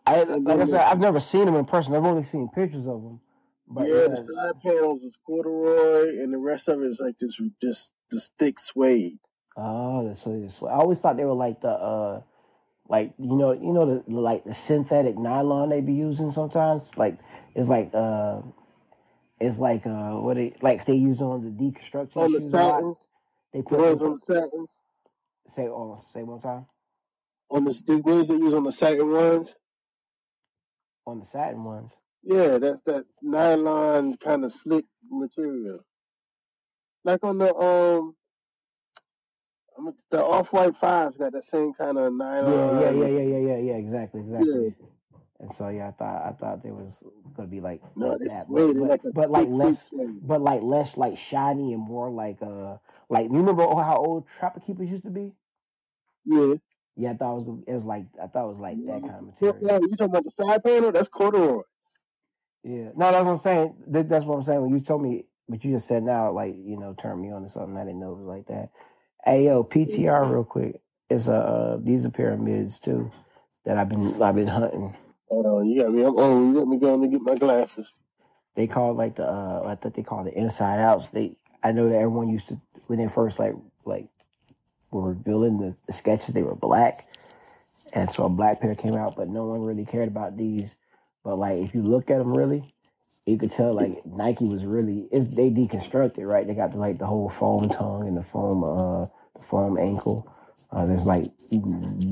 I 0.07 0.23
like 0.23 0.61
I 0.61 0.67
said, 0.67 0.81
I've 0.81 0.99
never 0.99 1.21
seen 1.21 1.47
them 1.47 1.55
in 1.55 1.65
person. 1.65 1.95
I've 1.95 2.05
only 2.05 2.25
seen 2.25 2.49
pictures 2.49 2.87
of 2.87 3.03
them. 3.03 3.21
But 3.67 3.89
yeah, 3.89 3.95
yeah, 3.95 4.09
the 4.09 4.17
side 4.17 4.63
panels 4.63 5.03
is 5.03 5.13
corduroy, 5.27 6.23
and 6.23 6.33
the 6.33 6.39
rest 6.39 6.69
of 6.69 6.83
it 6.83 6.87
is 6.87 7.01
like 7.01 7.19
this 7.19 7.41
this 7.61 7.91
this 8.11 8.31
thick 8.39 8.59
suede. 8.59 9.19
oh, 9.57 10.09
that's 10.09 10.23
so 10.23 10.67
I 10.67 10.75
always 10.75 10.99
thought 11.01 11.17
they 11.17 11.25
were 11.25 11.35
like 11.35 11.61
the 11.61 11.69
uh, 11.69 12.23
like 12.89 13.13
you 13.19 13.37
know, 13.37 13.53
you 13.53 13.73
know 13.73 14.03
the 14.07 14.13
like 14.13 14.45
the 14.45 14.55
synthetic 14.55 15.19
nylon 15.19 15.69
they 15.69 15.81
be 15.81 15.93
using 15.93 16.33
sometimes. 16.33 16.83
Like 16.97 17.19
it's 17.55 17.69
like 17.69 17.91
uh, 17.93 18.41
it's 19.41 19.59
like 19.59 19.87
uh, 19.87 20.13
what 20.21 20.37
they 20.37 20.55
like 20.63 20.87
they 20.87 20.95
use 20.95 21.21
on 21.23 21.45
the 21.45 21.51
deconstruction 21.65 22.17
On 22.17 22.33
the 22.33 22.41
shoes 22.41 22.63
They 23.53 23.63
put 23.63 23.81
put 23.81 24.03
on 24.03 24.21
the 24.29 24.35
satin, 24.35 24.67
say 25.55 25.65
oh 25.69 26.05
say 26.15 26.23
one 26.25 26.41
time 26.41 26.67
on 27.51 27.65
the 27.65 27.83
the 27.87 27.99
ones 27.99 28.29
they 28.29 28.37
use 28.37 28.55
on 28.55 28.65
the 28.65 28.73
satin 28.73 29.11
ones. 29.11 29.55
on 31.07 31.21
the 31.21 31.27
satin 31.27 31.65
ones. 31.65 31.93
Yeah, 32.25 32.59
that's 32.59 32.81
that 32.87 33.05
nylon 33.23 34.17
kind 34.19 34.45
of 34.45 34.53
slick 34.53 34.87
material. 35.11 35.81
Like 37.05 37.25
on 37.25 37.39
the 37.39 37.55
um, 37.57 38.17
the 40.11 40.25
off 40.25 40.53
white 40.53 40.77
fives 40.77 41.19
got 41.19 41.33
that 41.33 41.45
same 41.45 41.75
kind 41.75 41.99
of 41.99 42.13
Yeah, 42.41 42.67
yeah, 42.67 42.91
nylon. 42.91 42.93
yeah, 42.93 43.09
yeah, 43.09 43.23
yeah, 43.23 43.39
yeah, 43.39 43.59
yeah. 43.59 43.75
Exactly, 43.77 44.21
Yeah, 44.39 44.61
exactly. 44.61 44.75
And 45.41 45.53
so 45.55 45.69
yeah, 45.69 45.89
I 45.89 45.93
thought 45.93 46.27
I 46.27 46.33
thought 46.33 46.63
there 46.63 46.75
was 46.75 47.03
gonna 47.37 47.49
be 47.49 47.61
like 47.61 47.83
no, 47.97 48.09
like 48.09 48.21
that, 48.25 48.49
but 48.51 48.75
but 48.75 48.89
like 48.89 49.01
but 49.15 49.31
like 49.31 49.49
less, 49.49 49.89
suede. 49.89 50.21
but 50.23 50.43
like 50.43 50.63
less 50.63 50.97
like 50.97 51.17
shiny 51.19 51.73
and 51.75 51.83
more 51.83 52.11
like 52.11 52.43
uh 52.43 52.79
like 53.09 53.25
you 53.31 53.37
remember 53.39 53.63
how 53.63 53.97
old 53.99 54.27
Trapper 54.39 54.61
Keepers 54.61 54.91
used 54.91 55.05
to 55.05 55.11
be? 55.11 55.33
Yeah. 56.25 56.55
Yeah, 56.97 57.13
I 57.13 57.15
thought 57.17 57.39
it 57.39 57.45
was 57.47 57.59
it 57.69 57.73
was 57.75 57.85
like 57.85 58.07
I 58.23 58.27
thought 58.27 58.47
it 58.47 58.49
was 58.55 58.59
like 58.61 58.79
that 58.87 59.03
kind 59.07 59.21
of 59.21 59.27
Yeah, 59.41 59.53
material. 59.53 59.81
you 59.83 59.97
talking 59.97 60.07
about 60.07 60.25
the 60.25 60.33
side 60.45 60.65
panel? 60.65 60.93
That's 60.93 61.09
corduroy. 61.09 61.63
Yeah, 62.65 62.91
no, 62.97 63.13
that's 63.13 63.25
what 63.25 63.33
I'm 63.33 63.39
saying. 63.39 63.75
That, 63.89 64.09
that's 64.09 64.25
what 64.27 64.37
I'm 64.37 64.45
saying. 64.45 64.63
When 64.63 64.73
you 64.75 64.81
told 64.81 65.03
me, 65.03 65.27
but 65.49 65.65
you 65.65 65.73
just 65.73 65.89
said 65.89 66.03
now, 66.03 66.33
like 66.33 66.55
you 66.57 66.79
know, 66.79 66.95
turned 66.95 67.23
me 67.23 67.33
on 67.33 67.43
to 67.45 67.49
something 67.49 67.77
I 67.77 67.85
didn't 67.85 68.01
know 68.01 68.13
it 68.13 68.19
was 68.19 68.27
like 68.27 68.47
that. 68.49 68.71
Hey 69.25 69.47
yo, 69.47 69.65
PTR 69.65 70.31
real 70.31 70.45
quick. 70.45 70.81
It's 71.11 71.29
a 71.29 71.35
uh, 71.35 71.79
these 71.83 72.07
are 72.07 72.11
pyramids 72.11 72.79
too 72.81 73.11
that 73.65 73.79
I've 73.79 73.89
been 73.89 74.23
I've 74.23 74.35
been 74.37 74.49
hunting. 74.49 74.97
Hold 75.31 75.47
on, 75.47 75.69
you 75.69 75.83
got 75.83 75.93
me. 75.93 76.03
I'm 76.05 76.17
on. 76.17 76.49
You 76.55 76.61
got 76.61 76.69
me 76.69 76.79
going 76.79 77.03
to 77.03 77.09
get 77.09 77.23
my 77.23 77.35
glasses. 77.37 77.91
They 78.57 78.67
call 78.67 78.95
like 78.95 79.17
the 79.17 79.25
uh, 79.27 79.65
I 79.67 79.75
thought 79.77 79.95
they 79.95 80.03
called 80.03 80.27
the 80.27 80.35
inside 80.39 80.81
outs. 80.81 81.09
They 81.09 81.37
I 81.63 81.73
know 81.73 81.89
that 81.89 81.97
everyone 81.97 82.29
used 82.29 82.49
to 82.49 82.61
when 82.89 82.99
they 82.99 83.09
first 83.09 83.39
like 83.39 83.55
like 83.85 84.09
were 84.91 85.11
revealing 85.11 85.59
the, 85.59 85.77
the 85.87 85.93
sketches. 85.93 86.35
They 86.35 86.43
were 86.43 86.55
black, 86.57 87.07
and 87.93 88.11
so 88.11 88.25
a 88.25 88.29
black 88.29 88.61
pair 88.61 88.75
came 88.75 88.95
out, 88.97 89.17
but 89.17 89.29
no 89.29 89.47
one 89.47 89.63
really 89.63 89.87
cared 89.87 90.09
about 90.09 90.37
these. 90.37 90.77
But 91.25 91.39
like 91.39 91.59
if 91.59 91.75
you 91.75 91.83
look 91.83 92.11
at 92.11 92.19
them 92.19 92.37
really, 92.37 92.75
you 93.27 93.39
could 93.39 93.53
tell 93.53 93.75
like 93.75 94.05
Nike 94.07 94.47
was 94.47 94.65
really 94.65 95.09
it's 95.13 95.29
they 95.29 95.51
deconstructed 95.51 96.27
right. 96.27 96.47
They 96.47 96.55
got 96.55 96.73
the, 96.73 96.79
like 96.79 96.99
the 96.99 97.07
whole 97.07 97.31
foam 97.31 97.69
tongue 97.69 98.09
and 98.09 98.17
the 98.17 98.25
foam 98.25 98.65
uh 98.65 99.07
the 99.39 99.47
foam 99.49 99.79
ankle. 99.79 100.33
Uh, 100.73 100.87
there's 100.87 101.07
like 101.07 101.31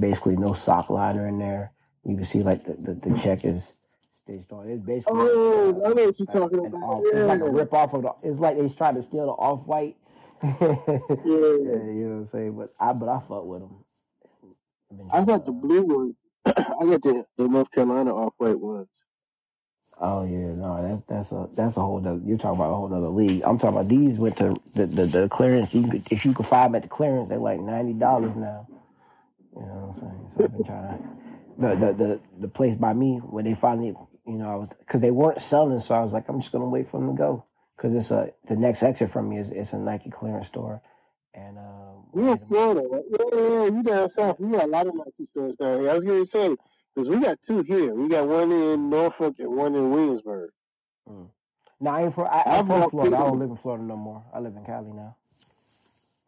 basically 0.01 0.37
no 0.37 0.55
sock 0.55 0.91
liner 0.91 1.29
in 1.29 1.39
there. 1.39 1.73
You 2.07 2.17
can 2.17 2.25
see 2.25 2.43
like 2.43 2.65
the 2.65 2.75
the, 2.75 2.95
the 2.95 3.13
check 3.13 3.45
is 3.47 3.75
stitched 4.13 4.53
on. 4.53 4.71
It's 4.71 4.83
basically 4.83 5.19
like 5.19 5.41
Oh, 5.53 5.71
uh, 5.75 5.87
I 5.87 5.95
know 5.95 6.07
what 6.07 6.19
you're 6.21 6.29
like 6.29 6.43
talking 6.43 6.61
an 6.65 6.75
about. 6.75 6.81
off. 6.83 7.07
It's 7.13 7.27
like 7.27 7.41
a 7.41 7.47
Yeah, 7.47 7.51
rip 7.51 7.75
off 7.75 7.95
of 7.95 8.03
the. 8.03 8.13
It's 8.23 8.41
like 8.41 8.59
they 8.59 8.69
tried 8.71 8.97
to 8.97 9.03
steal 9.03 9.27
the 9.27 9.33
off 9.33 9.67
white. 9.67 9.97
yeah, 11.25 11.57
yeah. 11.63 11.83
you 11.87 12.07
know 12.07 12.11
what 12.11 12.17
I'm 12.21 12.27
saying. 12.27 12.57
But 12.57 12.75
I 12.81 12.93
but 12.95 13.09
I 13.11 13.21
fuck 13.21 13.45
with 13.47 13.63
them. 13.63 13.85
I 15.11 15.25
got 15.25 15.47
the 15.47 15.53
blue 15.53 15.83
one. 15.83 16.17
I 16.47 16.53
got 16.87 17.03
the, 17.03 17.25
the 17.39 17.49
North 17.49 17.71
Carolina 17.73 18.15
off 18.15 18.35
white 18.39 18.61
ones. 18.61 18.89
Oh 20.01 20.25
yeah, 20.25 20.55
no, 20.55 20.83
that's 20.87 21.03
that's 21.09 21.33
a 21.33 21.49
that's 21.55 21.77
a 21.79 21.81
whole 21.81 22.01
nother. 22.01 22.21
You're 22.25 22.39
talking 22.39 22.61
about 22.61 22.73
a 22.73 22.77
whole 22.77 22.89
nother 22.89 23.09
league. 23.09 23.43
I'm 23.47 23.59
talking 23.59 23.79
about 23.79 23.89
these 23.89 24.19
went 24.19 24.37
to 24.39 24.57
the 24.75 24.87
the, 24.87 25.07
the 25.07 25.29
clearance. 25.31 25.75
You 25.75 25.89
could, 25.91 26.07
if 26.13 26.25
you 26.27 26.35
could 26.35 26.47
find 26.47 26.67
them 26.67 26.77
at 26.77 26.83
the 26.83 26.89
clearance, 26.89 27.31
they're 27.31 27.39
like 27.39 27.61
ninety 27.61 27.95
dollars 27.95 28.37
now. 28.37 28.69
You 29.57 29.63
know 29.63 29.69
what 29.93 29.97
I'm 29.97 30.01
saying? 30.11 30.31
So 30.35 30.45
I've 30.45 30.53
been 30.53 30.65
trying 30.65 30.99
to 30.99 31.26
the 31.59 31.69
the 31.69 31.93
the, 31.93 32.21
the 32.41 32.49
place 32.49 32.77
by 32.77 32.93
me 32.93 33.19
when 33.19 33.45
they 33.45 33.55
finally 33.55 33.95
you 34.27 34.33
know 34.33 34.51
I 34.51 34.55
was 34.57 34.69
because 34.79 35.01
they 35.01 35.11
weren't 35.11 35.43
selling, 35.43 35.81
so 35.81 35.95
I 35.95 36.03
was 36.03 36.13
like 36.13 36.29
I'm 36.29 36.41
just 36.41 36.53
gonna 36.53 36.69
wait 36.69 36.91
for 36.91 37.01
them 37.01 37.11
to 37.11 37.19
go 37.19 37.45
because 37.77 37.95
it's 37.95 38.11
a 38.11 38.33
the 38.49 38.57
next 38.57 38.83
exit 38.83 39.11
from 39.11 39.29
me 39.29 39.39
is 39.39 39.51
it's 39.51 39.73
a 39.73 39.79
Nike 39.79 40.11
clearance 40.11 40.49
store, 40.49 40.83
and 41.35 41.59
uh, 41.59 41.87
we 42.13 42.31
in 42.31 42.39
Florida, 42.49 42.83
right? 42.91 43.05
Yeah, 43.11 43.41
yeah, 43.41 43.65
you 43.67 43.83
down 43.83 44.09
south. 44.09 44.41
We 44.41 44.53
got 44.53 44.65
a 44.65 44.69
lot 44.69 44.87
of 44.87 44.95
Nike 44.95 45.29
stores 45.31 45.55
down 45.61 45.81
here. 45.81 45.91
I 45.91 45.95
was 45.95 46.05
to 46.05 46.27
say, 46.27 46.57
because 46.95 47.09
we 47.09 47.21
got 47.21 47.39
two 47.47 47.63
here. 47.63 47.95
We 47.95 48.09
got 48.09 48.27
one 48.27 48.51
in 48.51 48.89
Norfolk 48.89 49.37
and 49.39 49.55
one 49.55 49.75
in 49.75 49.91
Williamsburg. 49.91 50.51
Mm. 51.09 51.29
No, 51.81 51.91
I 51.91 52.05
ain't 52.05 52.15
from 52.15 52.29
I, 52.31 52.43
I'm 52.47 52.67
from 52.67 52.89
Florida. 52.91 53.17
I 53.17 53.21
don't 53.21 53.39
live 53.39 53.51
in 53.51 53.57
Florida 53.57 53.85
no 53.85 53.97
more. 53.97 54.25
I 54.33 54.41
live 54.41 54.57
in 54.57 54.65
Cali 54.65 54.93
now. 54.93 55.17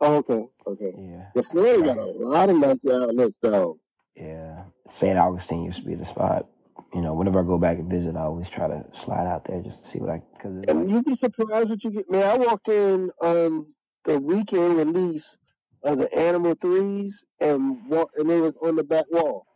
Oh, 0.01 0.17
okay, 0.17 0.47
okay. 0.67 0.93
Yeah. 0.97 1.27
The 1.35 1.43
Florida 1.43 1.83
got 1.83 1.99
a 1.99 2.05
lot 2.05 2.51
of 2.51 2.57
Nike 2.59 2.93
outlets, 2.93 3.35
though. 3.41 3.79
Yeah, 4.21 4.65
St. 4.89 5.17
Augustine 5.19 5.65
used 5.65 5.81
to 5.81 5.87
be 5.87 5.95
the 5.95 6.05
spot. 6.05 6.47
You 6.95 7.03
know, 7.03 7.15
whenever 7.15 7.41
I 7.41 7.43
go 7.43 7.59
back 7.59 7.79
and 7.79 7.91
visit, 7.91 8.17
I 8.17 8.23
always 8.23 8.49
try 8.49 8.67
to 8.67 8.85
slide 8.93 9.27
out 9.27 9.45
there 9.47 9.61
just 9.61 9.85
to 9.85 9.91
see 9.91 9.99
what 10.01 10.11
I 10.11 10.23
because 10.35 10.65
And 10.69 10.91
you'd 10.91 11.05
be 11.05 11.17
surprised 11.17 11.71
what 11.71 11.85
you 11.85 11.91
get. 11.91 12.11
Man, 12.11 12.25
I 12.25 12.37
walked 12.37 12.69
in 12.69 13.11
um 13.23 13.75
the 14.05 14.19
weekend 14.19 14.77
release 14.77 15.37
of 15.83 15.99
the 15.99 16.13
Animal 16.15 16.55
Threes 16.55 17.25
and 17.41 17.85
walk, 17.87 18.11
and 18.17 18.31
it 18.31 18.41
was 18.41 18.55
on 18.63 18.77
the 18.77 18.85
back 18.85 19.05
wall. 19.11 19.47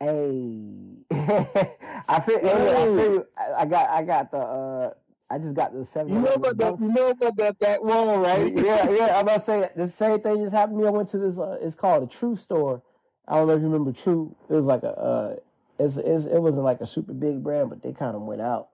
Hey, 0.00 0.96
I 1.10 2.20
feel. 2.20 2.40
Hey, 2.40 2.70
I 2.70 2.86
feel. 2.86 3.24
I 3.36 3.52
I 3.62 3.66
got. 3.66 3.90
I 3.90 4.02
got 4.04 4.30
the. 4.30 4.38
uh 4.38 4.90
I 5.30 5.38
just 5.38 5.54
got 5.54 5.72
the 5.72 5.84
Seven 5.86 6.12
you 6.12 6.20
know 6.20 6.34
about 6.34 6.58
that? 6.58 6.78
You 6.78 6.92
know 6.92 7.08
about 7.08 7.36
that 7.38 7.58
back 7.58 7.82
wall, 7.82 8.18
right? 8.18 8.52
Yeah, 8.54 8.90
yeah. 8.90 9.18
I'm 9.18 9.22
about 9.22 9.40
to 9.40 9.40
say 9.40 9.70
the 9.74 9.88
same 9.88 10.20
thing 10.20 10.42
just 10.44 10.52
happened 10.52 10.78
to 10.78 10.82
me. 10.82 10.88
I 10.88 10.90
went 10.90 11.08
to 11.10 11.18
this. 11.18 11.38
Uh, 11.38 11.58
it's 11.62 11.74
called 11.74 12.02
a 12.02 12.06
True 12.06 12.36
store. 12.36 12.82
I 13.32 13.36
don't 13.36 13.46
know 13.46 13.54
if 13.54 13.60
you 13.60 13.68
remember 13.68 13.92
True. 13.92 14.36
It 14.50 14.52
was 14.52 14.66
like 14.66 14.82
a. 14.82 14.90
Uh, 14.90 15.36
it's, 15.78 15.96
it's 15.96 16.26
it 16.26 16.38
wasn't 16.38 16.64
like 16.64 16.82
a 16.82 16.86
super 16.86 17.14
big 17.14 17.42
brand, 17.42 17.70
but 17.70 17.82
they 17.82 17.92
kind 17.92 18.14
of 18.14 18.22
went 18.22 18.42
out. 18.42 18.68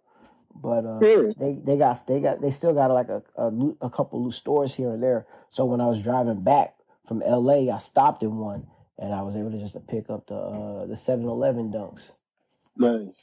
But 0.54 0.84
uh, 0.84 0.98
they 0.98 1.60
they 1.64 1.76
got 1.76 2.04
they 2.08 2.20
got 2.20 2.40
they 2.40 2.50
still 2.50 2.74
got 2.74 2.90
like 2.90 3.08
a 3.08 3.22
a, 3.36 3.52
a 3.82 3.90
couple 3.90 4.24
loose 4.24 4.36
stores 4.36 4.74
here 4.74 4.90
and 4.90 5.02
there. 5.02 5.26
So 5.50 5.64
when 5.64 5.80
I 5.80 5.86
was 5.86 6.02
driving 6.02 6.42
back 6.42 6.74
from 7.06 7.22
L.A., 7.22 7.70
I 7.70 7.78
stopped 7.78 8.24
in 8.24 8.36
one 8.36 8.66
and 8.98 9.14
I 9.14 9.22
was 9.22 9.36
able 9.36 9.52
to 9.52 9.58
just 9.58 9.74
to 9.74 9.80
pick 9.80 10.10
up 10.10 10.26
the 10.26 10.34
uh, 10.34 10.86
the 10.86 10.94
7-Eleven 10.94 11.70
dunks. 11.70 12.10
Nice. 12.76 13.14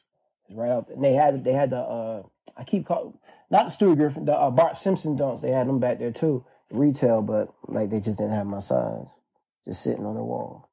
Right 0.50 0.72
out. 0.72 0.88
there. 0.88 0.96
And 0.96 1.04
they 1.04 1.14
had 1.14 1.44
they 1.44 1.54
had 1.54 1.72
the 1.72 1.80
uh, 1.80 2.24
I 2.56 2.64
keep 2.64 2.86
calling 2.88 3.18
not 3.52 3.66
the 3.66 3.72
Stuart 3.72 3.96
Griffin, 3.96 4.26
the 4.26 4.34
uh, 4.34 4.52
Bart 4.52 4.78
Simpson 4.78 5.18
dunks. 5.18 5.42
They 5.42 5.52
had 5.52 5.68
them 5.68 5.80
back 5.80 6.00
there 6.00 6.12
too, 6.12 6.46
retail, 6.72 7.22
but 7.22 7.54
like 7.68 7.90
they 7.90 8.00
just 8.00 8.18
didn't 8.18 8.34
have 8.34 8.48
my 8.48 8.60
size, 8.60 9.08
just 9.68 9.84
sitting 9.84 10.06
on 10.06 10.16
the 10.16 10.24
wall. 10.24 10.70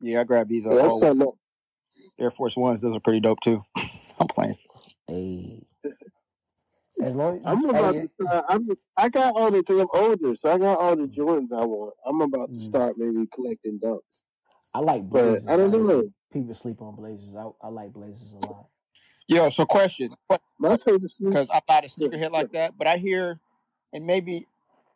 Yeah, 0.00 0.20
I 0.20 0.24
grabbed 0.24 0.50
these 0.50 0.66
uh, 0.66 0.70
Yeah, 0.70 0.76
that's 0.76 0.88
all 0.88 1.00
something. 1.00 1.28
Air 2.18 2.30
Force 2.30 2.56
Ones. 2.56 2.80
Those 2.80 2.96
are 2.96 3.00
pretty 3.00 3.20
dope 3.20 3.40
too. 3.40 3.62
I'm 4.20 4.28
playing. 4.28 4.56
Hey, 5.08 5.66
as 7.02 7.14
long 7.14 7.36
as 7.38 7.42
I'm 7.46 7.64
about 7.68 7.94
hey, 7.94 8.00
to 8.02 8.24
start. 8.24 8.44
I'm. 8.48 8.68
I 8.96 9.08
got 9.08 9.34
all 9.34 9.50
the. 9.50 9.62
Cause 9.62 9.80
I'm 9.80 9.88
older, 9.92 10.34
so 10.40 10.50
I 10.50 10.58
got 10.58 10.78
all 10.78 10.96
the 10.96 11.04
Jordans 11.04 11.52
I 11.52 11.64
want. 11.64 11.94
I'm 12.06 12.20
about 12.20 12.48
to 12.48 12.54
mm, 12.54 12.64
start 12.64 12.94
maybe 12.98 13.26
collecting 13.34 13.78
dunks. 13.78 14.00
I 14.74 14.80
like 14.80 15.08
But 15.08 15.22
Blazers. 15.22 15.44
I 15.48 15.56
don't 15.56 15.74
Honestly, 15.74 15.94
know. 15.94 16.12
people 16.32 16.54
sleep 16.54 16.82
on 16.82 16.96
Blazers. 16.96 17.34
I, 17.36 17.66
I 17.66 17.68
like 17.68 17.92
Blazers 17.92 18.32
a 18.32 18.46
lot. 18.46 18.66
Yo, 19.28 19.50
so 19.50 19.66
question, 19.66 20.14
My 20.58 20.76
favorite 20.76 21.10
sneaker. 21.12 21.30
because 21.30 21.48
I'm 21.52 21.60
not 21.68 21.84
a 21.84 21.88
Yeah, 21.96 22.08
sneakerhead 22.08 22.30
like 22.30 22.52
that, 22.52 22.78
but 22.78 22.86
I 22.86 22.96
hear, 22.96 23.40
and 23.92 24.06
maybe 24.06 24.46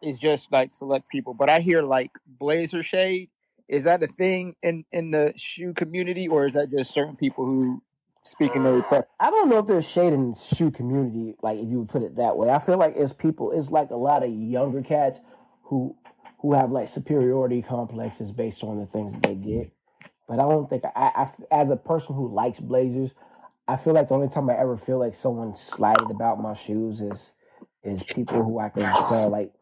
it's 0.03 0.19
just 0.21 0.53
like 0.53 0.73
select 0.73 1.09
people, 1.09 1.35
but 1.35 1.51
I 1.51 1.61
hear 1.61 1.83
like 1.83 2.11
blazer 2.27 2.83
shade. 2.83 3.29
Is 3.71 3.85
that 3.85 4.03
a 4.05 4.09
thing 4.09 4.57
in 4.63 4.85
in 4.93 5.13
the 5.13 5.35
shoe 5.37 5.75
community, 5.75 6.29
or 6.29 6.49
is 6.49 6.55
that 6.55 6.73
just 6.73 6.93
certain 6.93 7.17
people 7.17 7.47
who 7.47 7.83
speak 8.25 8.57
in 8.57 8.67
Uh, 8.67 8.73
request? 8.73 9.09
I 9.21 9.31
don't 9.31 9.51
know 9.51 9.61
if 9.61 9.67
there's 9.67 9.89
shade 9.89 10.13
in 10.13 10.33
the 10.33 10.39
shoe 10.39 10.73
community, 10.73 11.37
like 11.43 11.59
if 11.61 11.69
you 11.71 11.81
would 11.81 11.91
put 11.91 12.03
it 12.03 12.17
that 12.17 12.37
way. 12.37 12.51
I 12.51 12.61
feel 12.61 12.79
like 12.79 12.95
it's 12.97 13.15
people, 13.15 13.53
it's 13.53 13.71
like 13.71 13.91
a 13.91 13.97
lot 13.97 14.25
of 14.25 14.31
younger 14.33 14.83
cats 14.83 15.21
who 15.65 15.97
who 16.41 16.55
have 16.55 16.73
like 16.73 16.89
superiority 16.89 17.63
complexes 17.63 18.33
based 18.33 18.65
on 18.65 18.79
the 18.81 18.87
things 18.87 19.13
that 19.15 19.23
they 19.25 19.37
get. 19.37 19.73
But 20.29 20.41
I 20.41 20.45
don't 20.45 20.71
think 20.71 20.85
I, 20.85 20.91
I 20.97 21.31
as 21.53 21.71
a 21.71 21.77
person 21.77 22.17
who 22.17 22.35
likes 22.35 22.61
Blazers, 22.61 23.15
I 23.69 23.77
feel 23.77 23.95
like 23.95 24.09
the 24.09 24.17
only 24.17 24.29
time 24.29 24.51
I 24.51 24.59
ever 24.59 24.79
feel 24.79 24.99
like 24.99 25.15
someone 25.15 25.57
slighted 25.57 26.11
about 26.11 26.43
my 26.43 26.55
shoes 26.55 27.03
is 27.03 27.33
is 27.85 28.03
people 28.03 28.45
who 28.45 28.61
I 28.61 28.71
can 28.71 28.83
tell 28.83 29.31
like 29.31 29.53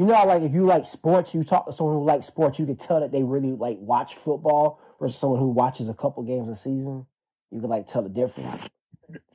you 0.00 0.06
know 0.06 0.14
how, 0.14 0.26
like 0.26 0.40
if 0.40 0.54
you 0.54 0.64
like 0.64 0.86
sports, 0.86 1.34
you 1.34 1.44
talk 1.44 1.66
to 1.66 1.72
someone 1.74 1.94
who 1.94 2.04
likes 2.06 2.24
sports, 2.24 2.58
you 2.58 2.64
can 2.64 2.76
tell 2.76 3.00
that 3.00 3.12
they 3.12 3.22
really 3.22 3.52
like 3.52 3.76
watch 3.80 4.14
football 4.14 4.80
versus 4.98 5.20
someone 5.20 5.38
who 5.38 5.48
watches 5.48 5.90
a 5.90 5.94
couple 5.94 6.22
games 6.22 6.48
a 6.48 6.54
season. 6.54 7.04
You 7.50 7.60
can 7.60 7.68
like 7.68 7.86
tell 7.86 8.00
the 8.00 8.08
difference. 8.08 8.62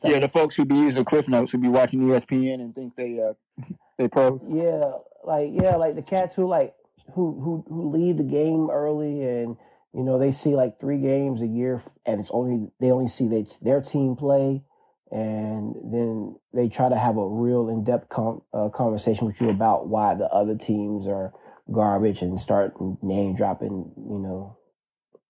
That 0.01 0.11
Yeah, 0.11 0.17
the 0.17 0.27
folks 0.27 0.55
who 0.55 0.65
be 0.65 0.73
using 0.73 1.05
Cliff 1.05 1.27
Notes, 1.27 1.51
who 1.51 1.59
be 1.59 1.67
watching 1.67 2.01
ESPN 2.01 2.55
and 2.55 2.73
think 2.73 2.95
they 2.95 3.21
uh 3.21 3.33
they 3.99 4.07
pros. 4.07 4.41
Yeah, 4.49 4.93
like 5.23 5.51
yeah, 5.53 5.75
like 5.75 5.93
the 5.93 6.01
cats 6.01 6.33
who 6.33 6.47
like 6.47 6.73
who 7.13 7.39
who 7.39 7.63
who 7.69 7.91
leave 7.91 8.17
the 8.17 8.23
game 8.23 8.71
early 8.71 9.21
and 9.21 9.57
you 9.93 10.01
know 10.01 10.17
they 10.17 10.31
see 10.31 10.55
like 10.55 10.79
three 10.79 10.97
games 10.97 11.43
a 11.43 11.47
year 11.47 11.79
and 12.07 12.19
it's 12.19 12.31
only 12.31 12.71
they 12.79 12.89
only 12.89 13.07
see 13.07 13.27
they, 13.27 13.45
their 13.61 13.81
team 13.81 14.15
play 14.15 14.63
and 15.11 15.75
then 15.91 16.35
they 16.53 16.67
try 16.67 16.89
to 16.89 16.97
have 16.97 17.17
a 17.17 17.27
real 17.27 17.69
in-depth 17.69 18.09
com- 18.09 18.41
uh, 18.53 18.69
conversation 18.69 19.27
with 19.27 19.39
you 19.39 19.49
about 19.49 19.87
why 19.87 20.15
the 20.15 20.25
other 20.25 20.55
teams 20.55 21.07
are 21.07 21.33
garbage 21.71 22.21
and 22.21 22.39
start 22.39 22.73
name 23.01 23.35
dropping, 23.35 23.91
you 23.97 24.19
know, 24.19 24.57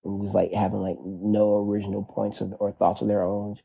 and 0.04 0.22
just 0.22 0.36
like 0.36 0.52
having 0.54 0.80
like 0.80 0.98
no 1.04 1.58
original 1.58 2.04
points 2.04 2.42
or, 2.42 2.72
thoughts 2.72 3.02
of 3.02 3.08
their 3.08 3.24
own. 3.24 3.58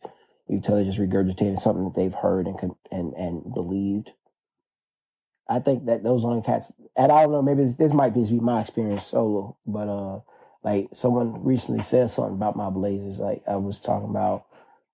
You 0.48 0.60
tell 0.60 0.76
they're 0.76 0.84
just 0.84 0.98
regurgitating 0.98 1.58
something 1.58 1.84
that 1.84 1.94
they've 1.94 2.14
heard 2.14 2.46
and 2.46 2.58
and 2.90 3.12
and 3.14 3.54
believed. 3.54 4.10
I 5.48 5.58
think 5.58 5.86
that 5.86 6.02
those 6.04 6.24
only 6.24 6.42
cats, 6.42 6.72
and 6.96 7.10
I 7.10 7.22
don't 7.22 7.32
know, 7.32 7.42
maybe 7.42 7.64
this 7.64 7.92
might 7.92 8.14
be 8.14 8.24
my 8.40 8.60
experience 8.60 9.04
solo, 9.04 9.56
but 9.66 9.88
uh, 9.88 10.20
like 10.62 10.88
someone 10.92 11.44
recently 11.44 11.82
said 11.82 12.10
something 12.10 12.34
about 12.34 12.56
my 12.56 12.70
blazers. 12.70 13.18
Like 13.18 13.42
I 13.48 13.56
was 13.56 13.80
talking 13.80 14.08
about, 14.10 14.46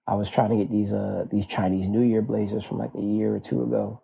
I 0.06 0.14
was 0.14 0.30
trying 0.30 0.50
to 0.50 0.56
get 0.56 0.70
these 0.70 0.92
uh 0.92 1.26
these 1.30 1.46
Chinese 1.46 1.88
New 1.88 2.02
Year 2.02 2.22
blazers 2.22 2.64
from 2.64 2.78
like 2.78 2.94
a 2.94 3.00
year 3.00 3.34
or 3.34 3.40
two 3.40 3.62
ago, 3.62 4.00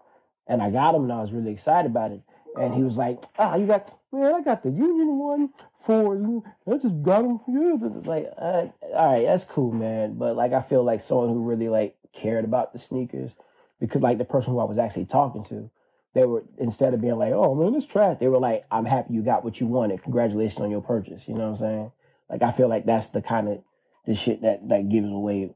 and 0.46 0.60
I 0.62 0.70
got 0.70 0.92
them 0.92 1.04
and 1.04 1.12
I 1.12 1.20
was 1.20 1.32
really 1.32 1.52
excited 1.52 1.90
about 1.90 2.12
it. 2.12 2.22
And 2.58 2.74
he 2.74 2.82
was 2.82 2.98
like, 2.98 3.22
"Ah, 3.38 3.54
you 3.56 3.66
got 3.66 3.90
man, 4.12 4.34
I 4.34 4.42
got 4.42 4.62
the 4.62 4.70
Union 4.70 5.18
one 5.18 5.50
for 5.80 6.42
I 6.66 6.76
just 6.78 7.02
got 7.02 7.22
them 7.22 7.38
for 7.38 7.50
you." 7.50 8.02
Like, 8.04 8.30
uh, 8.36 8.66
all 8.94 9.12
right, 9.12 9.24
that's 9.24 9.44
cool, 9.44 9.72
man. 9.72 10.14
But 10.14 10.36
like, 10.36 10.52
I 10.52 10.60
feel 10.60 10.84
like 10.84 11.00
someone 11.02 11.28
who 11.28 11.42
really 11.44 11.68
like 11.68 11.96
cared 12.12 12.44
about 12.44 12.72
the 12.72 12.78
sneakers, 12.78 13.36
because 13.80 14.02
like 14.02 14.18
the 14.18 14.24
person 14.24 14.52
who 14.52 14.58
I 14.58 14.64
was 14.64 14.78
actually 14.78 15.06
talking 15.06 15.44
to, 15.44 15.70
they 16.14 16.26
were 16.26 16.44
instead 16.58 16.94
of 16.94 17.00
being 17.00 17.16
like, 17.16 17.32
"Oh 17.32 17.54
man, 17.54 17.74
it's 17.74 17.86
trash," 17.86 18.18
they 18.18 18.28
were 18.28 18.40
like, 18.40 18.64
"I'm 18.70 18.84
happy 18.84 19.14
you 19.14 19.22
got 19.22 19.44
what 19.44 19.60
you 19.60 19.66
wanted. 19.66 20.02
Congratulations 20.02 20.60
on 20.60 20.70
your 20.70 20.82
purchase." 20.82 21.28
You 21.28 21.34
know 21.34 21.50
what 21.50 21.60
I'm 21.60 21.66
saying? 21.66 21.92
Like, 22.28 22.42
I 22.42 22.52
feel 22.52 22.68
like 22.68 22.84
that's 22.86 23.08
the 23.08 23.22
kind 23.22 23.48
of 23.48 23.62
the 24.04 24.14
shit 24.14 24.42
that 24.42 24.68
that 24.68 24.88
gives 24.88 25.08
away 25.08 25.54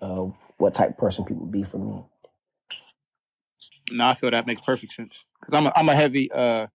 uh, 0.00 0.26
what 0.58 0.74
type 0.74 0.90
of 0.90 0.98
person 0.98 1.24
people 1.24 1.46
be 1.46 1.62
for 1.62 1.78
me. 1.78 2.04
No, 3.90 4.06
I 4.06 4.14
feel 4.14 4.30
that 4.30 4.46
makes 4.46 4.60
perfect 4.60 4.92
sense 4.92 5.14
because 5.40 5.56
I'm 5.56 5.66
a, 5.66 5.72
I'm 5.74 5.88
a 5.88 5.94
heavy 5.94 6.30
uh, 6.32 6.66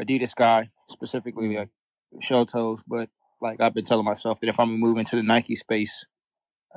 Adidas 0.00 0.34
guy, 0.34 0.70
specifically 0.88 1.56
like 1.56 1.68
shell 2.20 2.46
toes. 2.46 2.82
But 2.86 3.08
like 3.40 3.60
I've 3.60 3.74
been 3.74 3.84
telling 3.84 4.04
myself 4.04 4.40
that 4.40 4.48
if 4.48 4.58
I'm 4.58 4.68
gonna 4.68 4.78
move 4.78 4.98
into 4.98 5.16
the 5.16 5.22
Nike 5.22 5.56
space, 5.56 6.04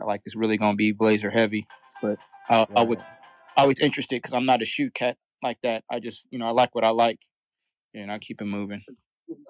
like 0.05 0.21
it's 0.25 0.35
really 0.35 0.57
gonna 0.57 0.75
be 0.75 0.91
blazer 0.91 1.29
heavy. 1.29 1.67
But 2.01 2.17
I, 2.49 2.59
right. 2.59 2.69
I 2.75 2.83
would 2.83 2.99
always 3.57 3.79
interested 3.79 4.17
because 4.17 4.33
I'm 4.33 4.45
not 4.45 4.61
a 4.61 4.65
shoe 4.65 4.89
cat 4.91 5.17
like 5.43 5.57
that. 5.63 5.83
I 5.89 5.99
just 5.99 6.27
you 6.31 6.39
know 6.39 6.47
I 6.47 6.51
like 6.51 6.73
what 6.73 6.83
I 6.83 6.89
like, 6.89 7.19
and 7.93 8.11
I 8.11 8.19
keep 8.19 8.41
it 8.41 8.45
moving. 8.45 8.83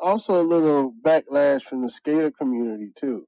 Also, 0.02 0.40
a 0.40 0.44
little 0.44 0.94
backlash 1.04 1.64
from 1.64 1.82
the 1.82 1.90
skater 1.90 2.30
community 2.30 2.92
too, 2.96 3.26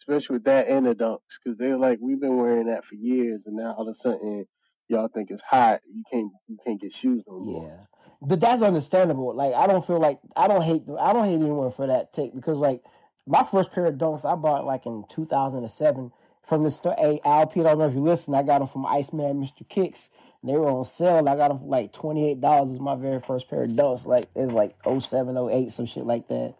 especially 0.00 0.34
with 0.34 0.44
that 0.44 0.68
and 0.68 0.86
the 0.86 0.94
dunks, 0.94 1.38
because 1.42 1.58
they're 1.58 1.78
like, 1.78 1.98
we've 2.00 2.20
been 2.20 2.36
wearing 2.36 2.66
that 2.66 2.84
for 2.84 2.94
years, 2.94 3.42
and 3.46 3.56
now 3.56 3.74
all 3.76 3.88
of 3.88 3.94
a 3.94 3.94
sudden 3.94 4.46
y'all 4.88 5.08
think 5.08 5.30
it's 5.30 5.42
hot. 5.42 5.80
You 5.92 6.02
can't 6.10 6.32
you 6.48 6.58
can't 6.64 6.80
get 6.80 6.92
shoes 6.92 7.22
no 7.26 7.38
more. 7.38 7.70
Yeah, 7.70 8.02
but 8.20 8.40
that's 8.40 8.62
understandable. 8.62 9.34
Like 9.34 9.54
I 9.54 9.66
don't 9.66 9.86
feel 9.86 10.00
like 10.00 10.18
I 10.36 10.48
don't 10.48 10.62
hate 10.62 10.82
I 10.98 11.12
don't 11.12 11.28
hate 11.28 11.34
anyone 11.40 11.72
for 11.72 11.86
that 11.86 12.12
take 12.12 12.34
because 12.34 12.58
like 12.58 12.82
my 13.26 13.42
first 13.42 13.72
pair 13.72 13.86
of 13.86 13.94
dunks 13.94 14.30
I 14.30 14.34
bought 14.34 14.64
like 14.64 14.86
in 14.86 15.04
2007 15.08 16.12
from 16.42 16.64
the 16.64 16.70
store. 16.70 16.94
Hey, 16.98 17.20
Alp, 17.24 17.56
I 17.56 17.62
don't 17.62 17.78
know 17.78 17.86
if 17.86 17.94
you 17.94 18.02
listen. 18.02 18.34
I 18.34 18.42
got 18.42 18.58
them 18.58 18.68
from 18.68 18.86
Iceman, 18.86 19.40
Mr. 19.40 19.66
Kicks. 19.68 20.10
They 20.42 20.52
were 20.52 20.68
on 20.68 20.84
sale. 20.84 21.26
I 21.26 21.36
got 21.36 21.48
them 21.48 21.58
for 21.60 21.66
like 21.66 21.92
twenty 21.92 22.30
eight 22.30 22.40
dollars. 22.40 22.68
Was 22.68 22.80
my 22.80 22.96
very 22.96 23.20
first 23.20 23.48
pair 23.48 23.64
of 23.64 23.70
dunks. 23.70 24.04
Like 24.04 24.26
it's 24.36 24.52
like 24.52 24.76
07, 24.84 25.38
08, 25.38 25.72
some 25.72 25.86
shit 25.86 26.04
like 26.04 26.28
that. 26.28 26.54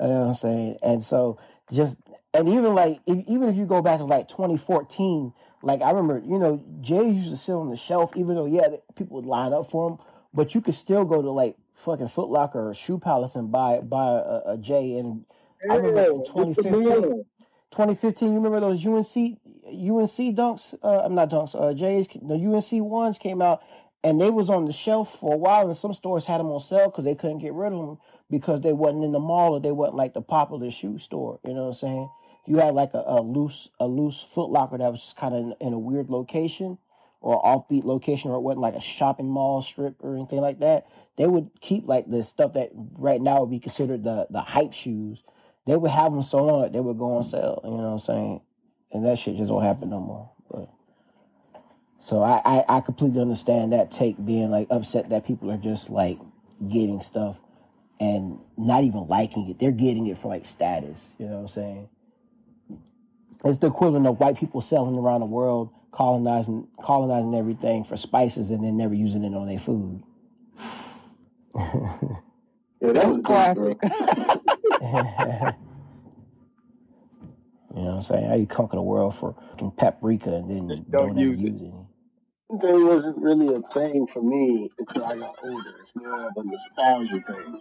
You 0.00 0.06
know 0.08 0.20
what 0.20 0.28
I'm 0.28 0.34
saying? 0.34 0.78
And 0.82 1.04
so 1.04 1.38
just 1.72 1.96
and 2.38 2.48
even 2.48 2.74
like 2.74 3.00
if, 3.06 3.24
even 3.26 3.48
if 3.48 3.56
you 3.56 3.66
go 3.66 3.82
back 3.82 3.98
to 3.98 4.04
like 4.04 4.28
2014, 4.28 5.32
like 5.62 5.82
I 5.82 5.90
remember, 5.90 6.22
you 6.24 6.38
know, 6.38 6.62
Jay 6.80 7.08
used 7.10 7.30
to 7.30 7.36
sit 7.36 7.52
on 7.52 7.68
the 7.68 7.76
shelf, 7.76 8.16
even 8.16 8.36
though 8.36 8.46
yeah, 8.46 8.68
people 8.94 9.16
would 9.16 9.26
line 9.26 9.52
up 9.52 9.70
for 9.70 9.90
him, 9.90 9.98
but 10.32 10.54
you 10.54 10.60
could 10.60 10.76
still 10.76 11.04
go 11.04 11.20
to 11.20 11.30
like 11.30 11.56
fucking 11.74 12.08
Foot 12.08 12.28
Locker 12.28 12.70
or 12.70 12.74
Shoe 12.74 12.98
Palace 12.98 13.34
and 13.34 13.50
buy 13.50 13.80
buy 13.80 14.06
a, 14.06 14.52
a 14.52 14.58
Jay. 14.58 14.96
And 14.96 15.24
I 15.68 15.76
remember 15.76 16.00
in 16.00 16.24
2015, 16.24 17.24
2015, 17.70 18.28
you 18.28 18.34
remember 18.34 18.60
those 18.60 18.86
UNC 18.86 19.38
UNC 19.66 20.36
dunks? 20.36 20.74
Uh, 20.82 21.00
I'm 21.00 21.14
not 21.14 21.30
dunks. 21.30 21.60
Uh, 21.60 21.74
Jays. 21.74 22.06
The 22.08 22.34
UNC 22.34 22.84
ones 22.84 23.18
came 23.18 23.42
out, 23.42 23.62
and 24.04 24.20
they 24.20 24.30
was 24.30 24.48
on 24.48 24.64
the 24.64 24.72
shelf 24.72 25.18
for 25.18 25.34
a 25.34 25.36
while, 25.36 25.66
and 25.66 25.76
some 25.76 25.92
stores 25.92 26.24
had 26.24 26.38
them 26.38 26.46
on 26.46 26.60
sale 26.60 26.86
because 26.86 27.04
they 27.04 27.16
couldn't 27.16 27.38
get 27.38 27.52
rid 27.52 27.72
of 27.72 27.78
them 27.78 27.98
because 28.30 28.60
they 28.60 28.72
wasn't 28.72 29.04
in 29.04 29.12
the 29.12 29.18
mall 29.18 29.54
or 29.54 29.60
they 29.60 29.72
wasn't 29.72 29.96
like 29.96 30.14
the 30.14 30.22
popular 30.22 30.70
shoe 30.70 30.98
store. 30.98 31.40
You 31.44 31.54
know 31.54 31.62
what 31.62 31.68
I'm 31.68 31.74
saying? 31.74 32.10
You 32.48 32.56
had 32.56 32.74
like 32.74 32.94
a, 32.94 33.02
a 33.06 33.20
loose 33.20 33.68
a 33.78 33.86
loose 33.86 34.26
Foot 34.32 34.50
Locker 34.50 34.78
that 34.78 34.90
was 34.90 35.00
just 35.00 35.16
kind 35.16 35.34
of 35.34 35.40
in, 35.40 35.54
in, 35.68 35.72
a 35.74 35.78
weird 35.78 36.08
location 36.08 36.78
or 37.20 37.42
offbeat 37.42 37.84
location, 37.84 38.30
or 38.30 38.36
it 38.36 38.40
wasn't 38.40 38.62
like 38.62 38.74
a 38.74 38.80
shopping 38.80 39.28
mall 39.28 39.60
strip 39.60 39.96
or 40.02 40.16
anything 40.16 40.40
like 40.40 40.60
that, 40.60 40.86
they 41.16 41.26
would 41.26 41.50
keep 41.60 41.86
like 41.86 42.08
the 42.08 42.24
stuff 42.24 42.54
that 42.54 42.70
right 42.74 43.20
now 43.20 43.40
would 43.40 43.50
be 43.50 43.58
considered 43.58 44.02
the 44.02 44.26
the 44.30 44.40
hype 44.40 44.72
shoes. 44.72 45.22
They 45.66 45.76
would 45.76 45.90
have 45.90 46.12
them 46.12 46.22
so 46.22 46.42
long 46.42 46.62
that 46.62 46.72
they 46.72 46.80
would 46.80 46.96
go 46.96 47.16
on 47.16 47.22
sale. 47.22 47.60
You 47.64 47.70
know 47.70 47.76
what 47.76 47.88
I'm 47.88 47.98
saying? 47.98 48.40
And 48.92 49.04
that 49.04 49.18
shit 49.18 49.36
just 49.36 49.50
don't 49.50 49.62
happen 49.62 49.90
no 49.90 50.00
more. 50.00 50.30
But 50.50 50.70
so 52.00 52.22
I, 52.22 52.40
I, 52.44 52.76
I 52.76 52.80
completely 52.80 53.20
understand 53.20 53.74
that 53.74 53.90
take 53.90 54.24
being 54.24 54.50
like 54.50 54.68
upset 54.70 55.10
that 55.10 55.26
people 55.26 55.50
are 55.50 55.58
just 55.58 55.90
like 55.90 56.16
getting 56.66 57.02
stuff 57.02 57.36
and 58.00 58.38
not 58.56 58.84
even 58.84 59.06
liking 59.06 59.50
it. 59.50 59.58
They're 59.58 59.70
getting 59.70 60.06
it 60.06 60.16
for 60.16 60.28
like 60.28 60.46
status. 60.46 61.12
You 61.18 61.26
know 61.26 61.34
what 61.34 61.40
I'm 61.40 61.48
saying? 61.48 61.88
It's 63.44 63.58
the 63.58 63.68
equivalent 63.68 64.06
of 64.06 64.18
white 64.18 64.36
people 64.38 64.60
selling 64.60 64.96
around 64.96 65.20
the 65.20 65.26
world, 65.26 65.70
colonizing 65.92 66.68
colonizing 66.82 67.34
everything 67.34 67.84
for 67.84 67.96
spices 67.96 68.50
and 68.50 68.64
then 68.64 68.76
never 68.76 68.94
using 68.94 69.24
it 69.24 69.34
on 69.34 69.46
their 69.48 69.58
food. 69.58 70.02
yeah, 71.56 72.92
that 72.92 73.06
was 73.06 73.20
classic. 73.22 73.78
You 77.78 77.84
know 77.84 77.90
what 77.90 77.96
I'm 77.96 78.02
saying? 78.02 78.28
How 78.28 78.34
you 78.34 78.46
conquer 78.46 78.76
the 78.76 78.82
world 78.82 79.14
for 79.14 79.36
fucking 79.50 79.72
paprika 79.72 80.34
and 80.34 80.50
then 80.50 80.66
don't, 80.66 80.90
don't 80.90 81.16
use, 81.18 81.40
use 81.40 81.60
it. 81.60 81.64
it. 81.66 81.72
That 82.60 82.74
wasn't 82.74 83.18
really 83.18 83.54
a 83.54 83.60
thing 83.74 84.06
for 84.06 84.22
me 84.22 84.70
until 84.78 85.04
I 85.04 85.16
got 85.16 85.36
older. 85.44 85.74
It's 85.82 85.94
more 85.94 86.26
of 86.26 86.32
a 86.36 86.44
nostalgia 86.44 87.20
thing. 87.20 87.60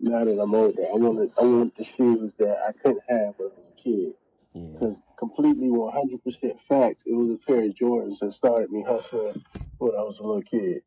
Now 0.00 0.24
that 0.24 0.40
I'm 0.40 0.54
older, 0.54 0.82
I 0.82 0.94
want 0.94 1.32
I 1.38 1.44
want 1.44 1.76
the 1.76 1.84
shoes 1.84 2.32
that 2.38 2.56
I 2.66 2.72
couldn't 2.72 3.02
have 3.08 3.34
when 3.36 3.50
I 3.50 3.58
was 3.58 3.72
a 3.76 3.82
kid. 3.82 4.14
Yeah. 4.54 5.07
Completely 5.18 5.68
100% 5.68 6.20
fact, 6.68 7.02
it 7.04 7.14
was 7.14 7.30
a 7.30 7.36
pair 7.36 7.64
of 7.64 7.74
Jordans 7.74 8.20
that 8.20 8.32
started 8.32 8.70
me 8.70 8.84
hustling 8.86 9.42
when 9.78 9.92
I 9.96 10.02
was 10.02 10.18
a 10.18 10.22
little 10.22 10.42
kid. 10.42 10.82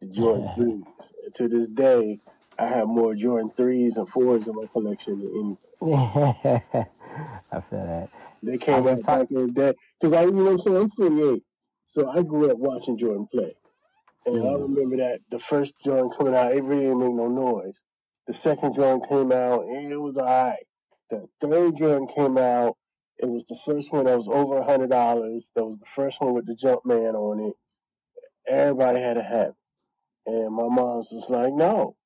The 0.00 0.06
Jordan 0.08 0.48
3s. 0.56 0.82
And 1.24 1.34
to 1.34 1.48
this 1.48 1.68
day, 1.68 2.18
I 2.58 2.66
have 2.66 2.88
more 2.88 3.14
Jordan 3.14 3.52
3s 3.56 3.96
and 3.96 4.08
4s 4.08 4.46
in 4.46 4.54
my 4.54 4.66
collection 4.72 5.20
than 5.20 5.56
anything. 5.80 6.86
I 7.52 7.60
feel 7.60 7.86
that. 7.86 8.08
They 8.42 8.58
came 8.58 8.86
out 8.86 9.02
back 9.04 9.30
in 9.30 9.46
the 9.46 9.52
day. 9.52 9.74
Because 10.00 10.16
I, 10.16 10.24
you 10.24 10.32
know, 10.32 10.56
so 10.56 10.80
I'm 10.80 10.90
48. 10.90 11.42
So 11.94 12.08
I 12.08 12.22
grew 12.22 12.50
up 12.50 12.58
watching 12.58 12.98
Jordan 12.98 13.26
play. 13.30 13.54
And 14.26 14.42
mm. 14.42 14.50
I 14.50 14.60
remember 14.60 14.96
that 14.96 15.20
the 15.30 15.38
first 15.38 15.74
Jordan 15.84 16.10
coming 16.10 16.34
out, 16.34 16.52
it 16.52 16.62
really 16.64 16.82
didn't 16.82 16.98
make 16.98 17.14
no 17.14 17.28
noise. 17.28 17.80
The 18.26 18.34
second 18.34 18.74
Jordan 18.74 19.02
came 19.08 19.30
out, 19.30 19.64
and 19.66 19.92
it 19.92 19.96
was 19.96 20.16
all 20.16 20.24
right. 20.24 20.66
The 21.10 21.28
third 21.40 21.76
Jordan 21.76 22.08
came 22.08 22.36
out, 22.36 22.76
it 23.18 23.28
was 23.28 23.44
the 23.48 23.58
first 23.64 23.92
one 23.92 24.04
that 24.06 24.16
was 24.16 24.28
over 24.28 24.58
a 24.58 24.64
hundred 24.64 24.90
dollars. 24.90 25.44
That 25.54 25.64
was 25.64 25.78
the 25.78 25.86
first 25.94 26.20
one 26.20 26.34
with 26.34 26.46
the 26.46 26.54
Jumpman 26.54 27.14
on 27.14 27.40
it. 27.48 27.54
Everybody 28.48 29.00
had 29.00 29.16
a 29.16 29.22
hat, 29.22 29.54
and 30.26 30.54
my 30.54 30.68
mom 30.68 31.04
was 31.10 31.30
like, 31.30 31.52
"No, 31.52 31.96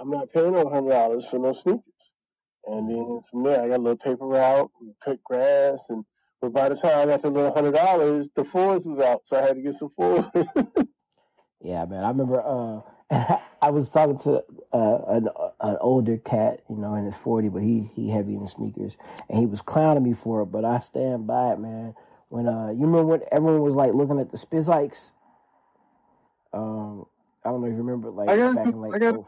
I'm 0.00 0.10
not 0.10 0.32
paying 0.32 0.52
no 0.52 0.68
hundred 0.68 0.90
dollars 0.90 1.26
for 1.26 1.38
no 1.38 1.52
sneakers." 1.52 1.82
And 2.66 2.90
then 2.90 3.20
from 3.30 3.44
there, 3.44 3.62
I 3.62 3.68
got 3.68 3.78
a 3.78 3.82
little 3.82 3.96
paper 3.96 4.26
route, 4.26 4.70
cut 5.04 5.22
grass, 5.24 5.86
and 5.88 6.04
but 6.40 6.52
by 6.52 6.68
the 6.68 6.76
time 6.76 6.98
I 6.98 7.06
got 7.06 7.22
the 7.22 7.30
little 7.30 7.54
hundred 7.54 7.74
dollars, 7.74 8.28
the 8.34 8.44
Fours 8.44 8.86
was 8.86 8.98
out, 8.98 9.22
so 9.24 9.36
I 9.36 9.42
had 9.42 9.56
to 9.56 9.62
get 9.62 9.74
some 9.74 9.90
Fours. 9.96 10.24
yeah, 11.60 11.84
man, 11.86 12.04
I 12.04 12.08
remember 12.08 12.42
uh, 12.44 12.80
I 13.62 13.70
was 13.70 13.88
talking 13.88 14.18
to 14.20 14.44
uh, 14.72 14.98
an, 15.08 15.28
an 15.60 15.76
older 15.80 16.18
cat, 16.18 16.62
you 16.68 16.76
know, 16.76 16.94
in 16.94 17.04
his 17.04 17.16
forty, 17.16 17.48
but 17.48 17.62
he 17.62 17.90
he 17.94 18.10
heavy 18.10 18.34
in 18.34 18.46
sneakers, 18.46 18.96
and 19.28 19.38
he 19.38 19.46
was 19.46 19.62
clowning 19.62 20.02
me 20.02 20.12
for 20.12 20.42
it. 20.42 20.46
But 20.46 20.64
I 20.64 20.78
stand 20.78 21.26
by 21.26 21.52
it, 21.52 21.58
man. 21.58 21.94
When 22.28 22.48
uh, 22.48 22.68
you 22.70 22.86
remember 22.86 23.04
when 23.04 23.22
everyone 23.30 23.62
was 23.62 23.74
like 23.74 23.94
looking 23.94 24.18
at 24.18 24.30
the 24.30 24.36
Spizikes? 24.36 25.12
Um, 26.52 27.06
I 27.44 27.50
don't 27.50 27.60
know 27.60 27.68
if 27.68 27.74
you 27.74 27.78
remember, 27.78 28.10
like 28.10 28.28
I 28.28 28.36
got 28.36 28.56
back 28.56 28.66
in 28.66 28.80
like 28.80 28.94
I 28.94 28.98
got 28.98 29.14
oh, 29.14 29.26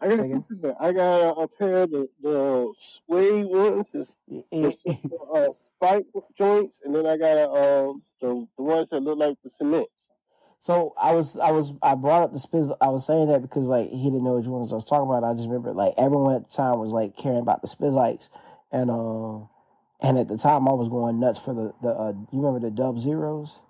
I 0.00 0.08
got 0.08 0.20
a, 0.20 0.76
I 0.80 0.92
got 0.92 1.20
a, 1.20 1.34
a, 1.34 1.48
pair 1.48 1.74
of 1.82 1.90
the, 1.90 2.08
the 2.22 2.72
suede 2.78 3.46
ones, 3.46 3.90
the, 3.90 4.76
uh, 5.34 5.48
spike 5.76 6.06
joints, 6.36 6.74
and 6.84 6.94
then 6.94 7.06
I 7.06 7.16
got 7.16 7.38
a, 7.38 7.50
um, 7.50 8.02
the, 8.20 8.46
the 8.56 8.62
ones 8.62 8.88
that 8.90 9.00
look 9.00 9.18
like 9.18 9.36
the 9.42 9.50
cement. 9.58 9.88
So 10.64 10.94
I 10.98 11.14
was, 11.14 11.36
I 11.36 11.50
was, 11.50 11.72
I 11.82 11.94
brought 11.94 12.22
up 12.22 12.32
the 12.32 12.38
Spiz. 12.38 12.74
I 12.80 12.88
was 12.88 13.04
saying 13.04 13.28
that 13.28 13.42
because 13.42 13.66
like 13.66 13.90
he 13.90 14.04
didn't 14.04 14.24
know 14.24 14.36
which 14.36 14.46
ones 14.46 14.72
I 14.72 14.76
was 14.76 14.86
talking 14.86 15.06
about. 15.10 15.22
I 15.22 15.34
just 15.34 15.46
remember 15.46 15.74
like 15.74 15.92
everyone 15.98 16.34
at 16.36 16.48
the 16.48 16.56
time 16.56 16.78
was 16.78 16.90
like 16.90 17.18
caring 17.18 17.40
about 17.40 17.60
the 17.60 17.68
Spizikes, 17.68 18.30
and 18.72 18.90
um, 18.90 19.50
And 20.00 20.16
at 20.18 20.26
the 20.28 20.38
time, 20.38 20.66
I 20.66 20.72
was 20.72 20.88
going 20.88 21.20
nuts 21.20 21.38
for 21.38 21.52
the 21.52 21.74
the. 21.82 21.90
Uh, 21.90 22.12
you 22.32 22.40
remember 22.40 22.60
the 22.60 22.70
Dub 22.70 22.98
Zeros? 22.98 23.60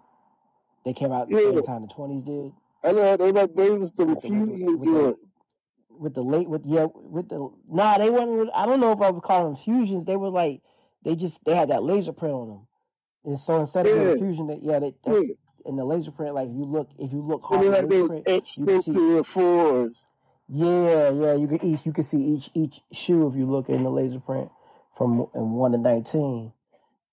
They 0.85 0.93
came 0.93 1.11
out 1.11 1.23
at 1.23 1.29
the 1.31 1.37
same 1.37 1.63
time 1.65 1.83
the 1.83 1.89
twenties 1.93 2.23
did. 2.23 2.53
I 2.85 2.93
know 2.93 3.17
they 3.17 3.33
like 3.33 3.55
they 3.57 3.71
was 3.71 3.91
the 3.91 4.05
with, 4.07 4.23
fusion 4.23 4.79
with 4.79 4.89
the 4.89 5.01
joint. 5.01 5.17
with 5.91 6.15
the 6.15 6.23
late 6.23 6.49
with 6.49 6.63
yeah 6.65 6.87
with 6.95 7.29
the 7.29 7.51
nah 7.69 7.99
they 7.99 8.11
weren't 8.11 8.51
I 8.55 8.67
don't 8.67 8.79
know 8.79 8.93
if 8.93 9.01
I 9.01 9.11
would 9.11 9.23
call 9.23 9.45
them 9.45 9.57
fusions 9.57 10.05
they 10.05 10.17
were 10.17 10.29
like 10.29 10.61
they 11.03 11.17
just 11.17 11.45
they 11.45 11.57
had 11.57 11.71
that 11.71 11.83
laser 11.83 12.13
print 12.13 12.35
on 12.35 12.49
them 12.49 12.67
and 13.25 13.39
so 13.39 13.59
instead 13.59 13.87
of 13.87 13.97
Yeah. 13.97 14.15
fusion 14.17 14.47
that 14.49 14.63
yeah 14.63 14.79
they, 14.79 14.95
that's 15.05 15.27
Yeah. 15.27 15.35
In 15.67 15.77
the 15.77 15.85
laser 15.85 16.11
print 16.13 16.35
like 16.35 16.49
if 16.49 16.55
you 16.55 16.65
look 16.65 16.89
if 16.99 17.13
you 17.13 17.23
look 17.23 17.43
And 17.51 17.63
hard 17.63 17.67
like 17.67 17.81
the 17.81 17.87
laser 17.87 18.05
print 18.07 18.29
you 18.57 18.67
can 18.67 18.83
see 18.83 18.93
the 18.93 19.25
fours. 19.25 19.95
yeah 20.49 21.11
yeah 21.11 21.35
you 21.35 21.49
can 21.49 21.63
each 21.65 21.87
you 21.87 21.93
can 21.93 22.05
see 22.05 22.19
each 22.19 22.51
each 22.55 22.81
shoe 22.93 23.29
if 23.29 23.37
you 23.37 23.47
look 23.47 23.69
in 23.69 23.83
the 23.85 23.91
laser 23.91 24.21
print 24.21 24.51
from 24.97 25.27
in 25.35 25.51
one 25.53 25.73
to 25.73 25.79
nineteen 25.79 26.53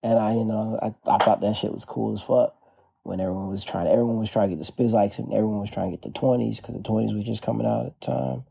and 0.03 0.19
I 0.19 0.33
you 0.33 0.45
know 0.45 0.79
I 0.81 0.87
I 1.11 1.17
thought 1.19 1.41
that 1.41 1.55
shit 1.57 1.73
was 1.73 1.85
cool 1.85 2.13
as 2.15 2.21
fuck 2.23 2.55
when 3.03 3.19
everyone 3.19 3.49
was 3.49 3.63
trying 3.63 3.87
everyone 3.87 4.19
was 4.19 4.29
trying 4.29 4.49
to 4.49 4.55
get 4.55 4.65
the 4.65 4.71
Spizikes 4.71 5.19
and 5.19 5.33
everyone 5.33 5.59
was 5.61 5.69
trying 5.71 5.91
to 5.91 5.97
get 5.97 6.03
the 6.03 6.17
twenties 6.19 6.59
because 6.61 6.75
the 6.75 6.83
twenties 6.83 7.13
was 7.15 7.25
just 7.25 7.43
coming 7.43 7.67
out 7.67 7.87
at 7.87 7.99
the 8.01 8.05
time. 8.07 8.43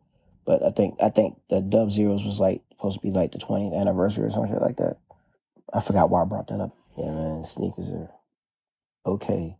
But 0.47 0.63
I 0.65 0.71
think 0.71 0.97
I 1.03 1.11
think 1.11 1.39
the 1.51 1.61
Dub 1.61 1.91
Zeros 1.93 2.25
was 2.25 2.41
like 2.41 2.63
supposed 2.73 3.01
to 3.01 3.07
be 3.07 3.13
like 3.13 3.33
the 3.33 3.39
20th 3.39 3.79
anniversary 3.79 4.25
or 4.25 4.31
some 4.31 4.49
shit 4.49 4.61
like 4.61 4.79
that. 4.79 4.97
I 5.73 5.81
forgot 5.81 6.11
why 6.11 6.23
I 6.23 6.25
brought 6.25 6.49
that 6.49 6.61
up. 6.61 6.77
Yeah, 6.99 7.11
man, 7.13 7.45
sneakers 7.45 7.91
are 7.91 8.11
okay. 9.07 9.57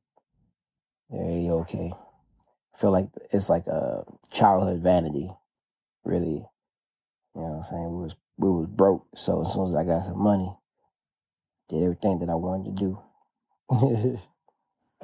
Very 1.11 1.49
okay. 1.51 1.93
I 2.75 2.79
feel 2.79 2.93
like 2.93 3.09
it's 3.33 3.49
like 3.49 3.67
a 3.67 4.05
childhood 4.31 4.81
vanity, 4.81 5.31
really. 6.05 6.47
You 7.35 7.43
know 7.43 7.49
what 7.49 7.57
I'm 7.57 7.63
saying? 7.65 7.97
We 7.97 8.03
was 8.05 8.17
we 8.39 8.51
was 8.51 8.67
broke, 8.69 9.07
so 9.17 9.43
as 9.43 9.53
soon 9.53 9.65
as 9.67 9.75
I 9.75 9.85
got 9.85 10.07
some 10.07 10.19
money, 10.23 10.53
did 11.69 11.83
everything 11.83 12.21
that 12.21 12.31
I 12.31 12.35
wanted 12.37 12.77
to 12.77 12.99
do. 13.71 14.19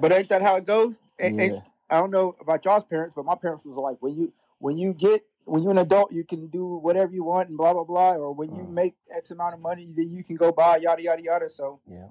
But 0.01 0.13
ain't 0.13 0.29
that 0.29 0.43
how 0.43 0.57
it 0.57 0.67
goes? 0.67 0.97
And, 1.19 1.41
and 1.41 1.55
yeah, 1.55 1.61
I 1.89 2.01
don't 2.01 2.11
know 2.11 2.37
about 2.41 2.65
y'all's 2.65 2.85
parents, 2.85 3.15
but 3.17 3.25
my 3.25 3.35
parents 3.35 3.65
was 3.65 3.77
like, 3.77 3.97
when 4.01 4.15
you 4.15 4.33
when 4.59 4.77
you 4.77 4.93
get 4.93 5.25
when 5.45 5.63
you're 5.63 5.73
an 5.73 5.79
adult, 5.79 6.13
you 6.13 6.25
can 6.25 6.49
do 6.49 6.77
whatever 6.77 7.13
you 7.13 7.25
want 7.25 7.49
and 7.49 7.57
blah 7.57 7.73
blah 7.73 7.85
blah. 7.85 8.15
Or 8.15 8.33
when 8.35 8.55
you 8.55 8.65
Mm. 8.65 8.71
make 8.75 8.95
X 9.17 9.31
amount 9.31 9.55
of 9.55 9.61
money, 9.61 9.93
then 9.97 10.11
you 10.13 10.23
can 10.25 10.37
go 10.37 10.53
buy 10.53 10.77
yada 10.79 11.03
yada 11.03 11.23
yada. 11.23 11.51
So 11.51 11.81
yeah, 11.89 12.09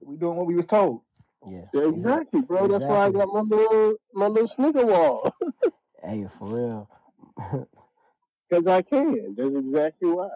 we 0.00 0.16
doing 0.16 0.36
what 0.36 0.46
we 0.46 0.54
was 0.54 0.66
told. 0.66 1.00
Yeah. 1.50 1.64
Yeah, 1.72 1.88
Exactly. 1.88 1.96
exactly, 1.98 2.40
bro. 2.42 2.68
That's 2.68 2.84
why 2.84 3.06
I 3.06 3.10
got 3.10 3.28
my 3.32 3.40
little 3.40 3.94
my 4.14 4.26
little 4.26 4.48
sneaker 4.48 4.86
wall. 4.86 5.34
Hey, 6.02 6.26
for 6.38 6.48
real. 6.48 6.90
Because 8.50 8.66
I 8.66 8.82
can. 8.82 9.34
That's 9.36 9.56
exactly 9.56 10.10
why. 10.10 10.28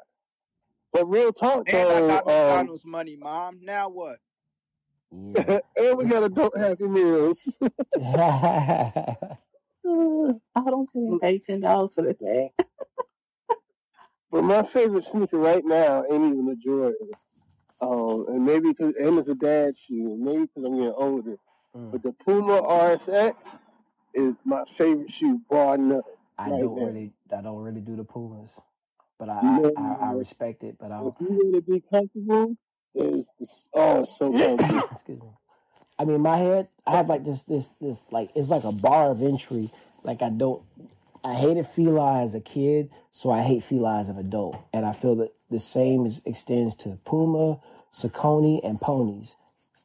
But 0.93 1.09
real 1.09 1.33
talk 1.33 1.69
And 1.69 1.77
I 1.77 2.01
got 2.01 2.27
though, 2.27 2.31
um, 2.31 2.47
McDonald's 2.47 2.85
money, 2.85 3.17
mom. 3.17 3.61
Now 3.63 3.89
what? 3.91 4.19
yeah. 5.13 5.59
and 5.77 5.99
we 5.99 6.07
got 6.07 6.25
adult 6.25 6.57
happy 6.57 6.89
meals. 6.89 7.59
I 8.01 9.17
don't 10.57 10.91
think 10.91 11.23
I 11.23 11.27
paid 11.27 11.43
ten 11.45 11.61
dollars 11.61 11.95
for 11.95 12.03
the 12.03 12.15
thing. 12.15 12.51
But 14.31 14.43
my 14.43 14.63
favorite 14.63 15.05
sneaker 15.05 15.39
right 15.39 15.65
now 15.65 16.05
ain't 16.11 16.33
even 16.33 16.49
a 16.49 16.57
Jordan. 16.57 17.11
Um, 17.81 18.27
and 18.29 18.45
maybe 18.45 18.71
because 18.71 18.95
and 18.99 19.19
it's 19.19 19.29
a 19.29 19.35
dad 19.35 19.75
shoe, 19.87 20.13
and 20.13 20.21
maybe 20.21 20.41
because 20.43 20.65
I'm 20.65 20.77
getting 20.77 20.95
older. 20.97 21.37
Mm. 21.77 21.93
But 21.93 22.03
the 22.03 22.13
Puma 22.13 22.63
RSX 22.63 23.35
is 24.15 24.35
my 24.45 24.65
favorite 24.77 25.13
shoe, 25.13 25.41
bar 25.51 25.79
none. 25.79 26.03
I 26.39 26.51
right 26.51 26.61
don't 26.61 26.77
now. 26.77 26.87
really, 26.87 27.13
I 27.37 27.41
don't 27.41 27.59
really 27.63 27.81
do 27.81 27.97
the 27.97 28.05
Pumas, 28.05 28.51
but 29.19 29.29
I, 29.29 29.41
You 29.43 29.49
I, 29.49 29.59
know, 29.59 29.75
I, 29.77 30.07
I 30.07 30.13
respect 30.13 30.65
it. 30.65 30.77
But 30.79 30.93
I 30.93 30.99
if 31.01 31.15
you 31.21 31.29
want 31.31 31.55
to 31.55 31.73
be 31.73 31.83
comfortable, 31.91 32.57
it's 32.95 33.65
oh 33.75 34.05
so 34.05 34.33
comfortable. 34.33 34.89
excuse 34.93 35.21
me. 35.21 35.29
I 35.99 36.05
mean, 36.05 36.21
my 36.21 36.37
head, 36.37 36.69
I 36.87 36.97
have 36.97 37.09
like 37.09 37.25
this, 37.25 37.43
this, 37.45 37.71
this, 37.81 38.07
like 38.13 38.31
it's 38.35 38.49
like 38.51 38.65
a 38.65 38.73
bar 38.73 39.11
of 39.11 39.23
entry. 39.23 39.71
Like 40.05 40.23
I 40.23 40.31
don't, 40.31 40.63
I 41.25 41.35
hated 41.35 41.67
Fila 41.69 42.23
as 42.23 42.35
a 42.35 42.41
kid, 42.41 42.91
so 43.11 43.31
I 43.31 43.43
hate 43.43 43.65
Fila 43.65 43.99
as 43.99 44.09
an 44.09 44.19
adult, 44.19 44.57
and 44.73 44.87
I 44.87 44.93
feel 44.93 45.17
that 45.17 45.33
the 45.51 45.61
same 45.61 46.07
is, 46.07 46.23
extends 46.27 46.77
to 46.77 46.99
Puma, 47.05 47.61
Saucony, 47.95 48.61
and 48.67 48.81
ponies. 48.81 49.37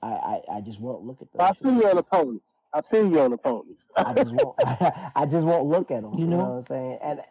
I, 0.02 0.08
I, 0.08 0.42
I 0.58 0.62
just 0.62 0.82
won't 0.82 1.04
look 1.06 1.22
at 1.22 1.32
them. 1.34 1.42
I 1.42 1.50
those. 1.50 1.58
feel 1.62 1.74
shit. 1.74 1.76
you 1.76 1.90
on 1.90 1.98
the 1.98 2.04
ponies. 2.04 2.42
I 2.74 2.82
feel 2.82 3.08
you 3.08 3.22
on 3.22 3.32
the 3.32 3.38
ponies. 3.38 3.86
I 4.04 4.14
just 4.16 4.34
won't. 4.34 4.58
I 5.16 5.26
just 5.30 5.46
won't 5.48 5.68
look 5.70 5.92
at 5.92 6.04
them. 6.04 6.20
You 6.20 6.28
You 6.28 6.38
know, 6.38 6.38
know? 6.38 6.56
what 6.56 6.60
I'm 6.60 6.66
saying? 6.68 7.00
And 7.04 7.22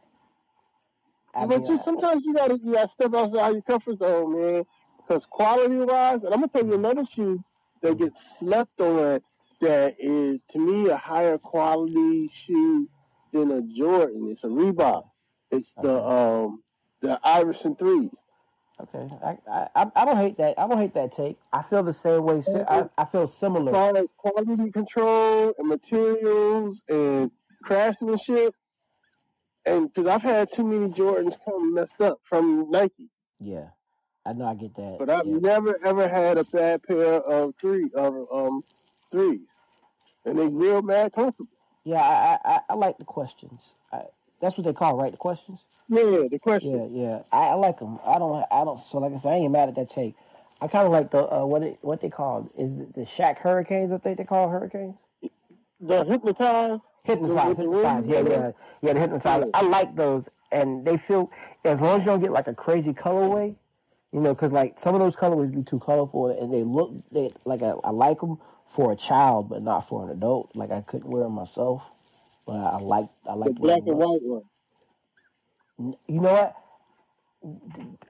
I 1.35 1.47
but 1.49 1.65
mean, 1.65 1.65
just 1.65 1.85
sometimes 1.85 2.25
you 2.25 2.35
gotta 2.35 2.59
you 2.63 2.75
gotta 2.75 2.89
step 2.89 3.15
outside 3.15 3.53
your 3.53 3.63
comfort 3.63 3.99
zone, 3.99 4.41
man. 4.41 4.65
Because 4.99 5.27
quality 5.27 5.77
wise, 5.77 6.25
and 6.25 6.35
I'm 6.35 6.41
gonna 6.41 6.49
tell 6.49 6.67
you 6.67 6.75
another 6.75 7.05
shoe 7.05 7.43
that 7.83 7.99
gets 7.99 8.39
slept 8.39 8.81
on 8.81 9.21
that 9.61 9.97
is 9.99 10.41
to 10.51 10.59
me 10.59 10.91
a 10.91 10.97
higher 10.97 11.39
quality 11.39 12.31
shoe 12.35 12.89
than 13.33 13.51
a 13.53 13.63
Jordan. 13.63 14.29
It's 14.31 14.45
a 14.45 14.49
Reebok. 14.49 15.05
It's 15.51 15.69
the 15.81 16.03
um 16.03 16.63
the 17.03 17.21
Iverson 17.25 17.77
threes. 17.77 18.11
Okay, 18.81 19.07
I, 19.25 19.69
I 19.75 19.87
I 19.95 20.05
don't 20.05 20.17
hate 20.17 20.37
that. 20.39 20.59
I 20.59 20.67
don't 20.67 20.79
hate 20.79 20.95
that 20.95 21.15
take. 21.15 21.39
I 21.53 21.63
feel 21.63 21.83
the 21.83 21.93
same 21.93 22.25
way. 22.25 22.43
I, 22.69 22.89
I 22.99 23.05
feel 23.05 23.29
similar. 23.29 23.71
Quality, 23.71 24.09
quality 24.17 24.71
control 24.71 25.53
and 25.59 25.69
materials 25.69 26.83
and 26.89 27.31
craftsmanship. 27.63 28.55
And 29.65 29.93
because 29.93 30.09
I've 30.09 30.23
had 30.23 30.51
too 30.51 30.65
many 30.65 30.93
Jordans 30.93 31.37
come 31.45 31.75
messed 31.75 32.01
up 32.01 32.19
from 32.25 32.71
Nike. 32.71 33.09
Yeah, 33.39 33.67
I 34.27 34.33
know. 34.33 34.47
I 34.47 34.55
get 34.55 34.75
that. 34.75 34.97
But 34.99 35.11
I've 35.11 35.27
yeah. 35.27 35.39
never 35.39 35.79
ever 35.85 36.09
had 36.09 36.39
a 36.39 36.45
bad 36.45 36.83
pair 36.83 37.21
of 37.21 37.55
three 37.61 37.91
of 37.95 38.27
um 38.33 38.63
threes, 39.13 39.47
and 40.25 40.39
they 40.39 40.47
real 40.47 40.83
mad 40.83 41.13
comfortable. 41.13 41.51
Yeah, 41.85 42.01
I, 42.01 42.39
I, 42.45 42.61
I- 42.71 42.75
like 42.75 42.99
the 42.99 43.05
questions. 43.05 43.75
I, 43.93 44.03
that's 44.41 44.57
what 44.57 44.65
they 44.65 44.73
call 44.73 44.97
right? 44.97 45.13
The 45.13 45.19
questions. 45.19 45.65
Yeah, 45.89 46.29
the 46.31 46.39
question. 46.43 46.93
Yeah, 46.95 47.03
yeah. 47.03 47.23
I, 47.33 47.49
I 47.49 47.55
like 47.55 47.79
them. 47.79 47.99
I 48.07 48.19
don't. 48.19 48.45
I 48.51 48.65
don't. 48.65 48.81
So 48.83 48.99
like 48.99 49.13
I 49.13 49.17
said, 49.17 49.33
I 49.33 49.37
ain't 49.37 49.53
mad 49.53 49.69
at 49.71 49.77
that 49.77 49.91
take. 49.91 50.17
I 50.61 50.69
kind 50.69 50.87
of 50.87 50.93
like 50.93 51.11
the 51.11 51.33
uh, 51.33 51.45
what 51.47 51.63
it, 51.63 51.79
what 51.83 52.01
they 52.01 52.11
call 52.11 52.51
is 52.59 52.73
it 52.73 52.95
the 52.95 53.03
Shaq 53.03 53.39
Hurricanes. 53.39 53.93
I 53.93 53.99
think 53.99 54.19
they 54.19 54.25
call 54.25 54.49
Hurricanes. 54.49 54.97
The 55.81 56.05
hypnotized. 56.05 56.83
Hypnotize, 57.05 57.49
With 57.49 57.57
the 57.59 57.63
hypnotize. 57.63 58.09
Yeah, 58.09 58.21
yeah, 58.23 58.53
yeah. 58.83 58.93
The 58.95 59.01
hypnotize. 59.01 59.45
Yeah. 59.47 59.51
I 59.55 59.63
like 59.63 59.97
those, 59.97 60.29
and 60.53 60.85
they 60.85 60.99
feel 60.99 61.31
as 61.65 61.83
long 61.83 62.01
as 62.01 62.07
you 62.07 62.13
don't 62.13 62.21
get 62.21 62.33
like 62.33 62.49
a 62.49 62.55
crazy 62.55 62.93
colorway, 62.93 63.57
you 64.13 64.21
know, 64.21 64.35
because 64.35 64.53
like 64.53 64.81
some 64.81 64.95
of 64.95 65.01
those 65.01 65.17
colorways 65.17 65.55
be 65.55 65.65
too 65.65 65.81
colorful, 65.81 66.29
and 66.29 66.53
they 66.53 66.65
look 66.65 66.93
they 67.13 67.33
like 67.45 67.63
I, 67.63 67.73
I 67.85 67.91
like 67.91 68.21
them 68.21 68.39
for 68.67 68.93
a 68.93 68.97
child, 68.97 69.49
but 69.51 69.63
not 69.63 69.89
for 69.89 70.05
an 70.05 70.11
adult. 70.11 70.57
Like 70.57 70.71
I 70.73 70.83
couldn't 70.83 71.11
wear 71.11 71.25
them 71.25 71.33
myself, 71.35 71.83
but 72.47 72.55
I, 72.55 72.71
I 72.71 72.79
like 72.79 73.07
I 73.29 73.35
like 73.35 73.55
The 73.55 73.61
black 73.61 73.83
and 73.87 73.99
white 73.99 74.23
one. 74.23 74.43
You 76.09 76.21
know 76.21 76.33
what? 76.33 76.57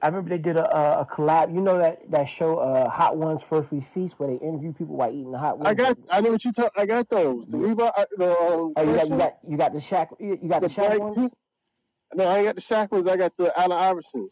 I 0.03 0.09
remember 0.09 0.29
they 0.29 0.39
did 0.39 0.57
a, 0.57 0.77
a, 0.77 1.01
a 1.01 1.07
collab. 1.07 1.55
You 1.55 1.63
know 1.63 1.79
that 1.79 2.11
that 2.11 2.27
show, 2.29 2.59
uh, 2.59 2.91
Hot 2.91 3.17
Ones 3.17 3.43
First 3.43 3.71
We 3.73 3.81
Feast, 3.81 4.19
where 4.19 4.29
they 4.29 4.37
interview 4.45 4.73
people 4.75 4.97
while 4.97 5.11
eating 5.11 5.33
the 5.33 5.39
hot 5.39 5.59
ones. 5.59 5.69
I 5.71 5.75
got. 5.75 5.97
I 6.11 6.21
know 6.21 6.33
what 6.33 6.45
you 6.45 6.53
talk. 6.53 6.73
I 6.77 6.85
got 6.85 7.09
those. 7.09 7.47
The 7.47 7.59
Yeah. 7.59 7.69
Reebok. 7.69 7.93
uh, 7.97 8.05
The 8.19 8.31
um, 8.39 8.73
Oh, 8.77 8.83
you 8.83 8.95
got 8.95 9.09
you 9.09 9.17
got 9.17 9.39
you 9.49 9.57
got 9.57 9.73
the 9.73 9.79
Shaq. 9.79 10.09
You 10.21 10.39
you 10.43 10.49
got 10.51 10.61
the, 10.61 10.69
The 10.69 10.75
Shaq 10.75 10.99
ones. 10.99 11.33
No, 12.15 12.27
I 12.27 12.39
ain't 12.39 12.47
got 12.47 12.55
the 12.57 12.61
Shaq 12.61 12.91
ones. 12.91 13.07
I 13.07 13.17
got 13.17 13.35
the 13.39 13.59
Allen 13.59 13.79
Iverson. 13.79 14.29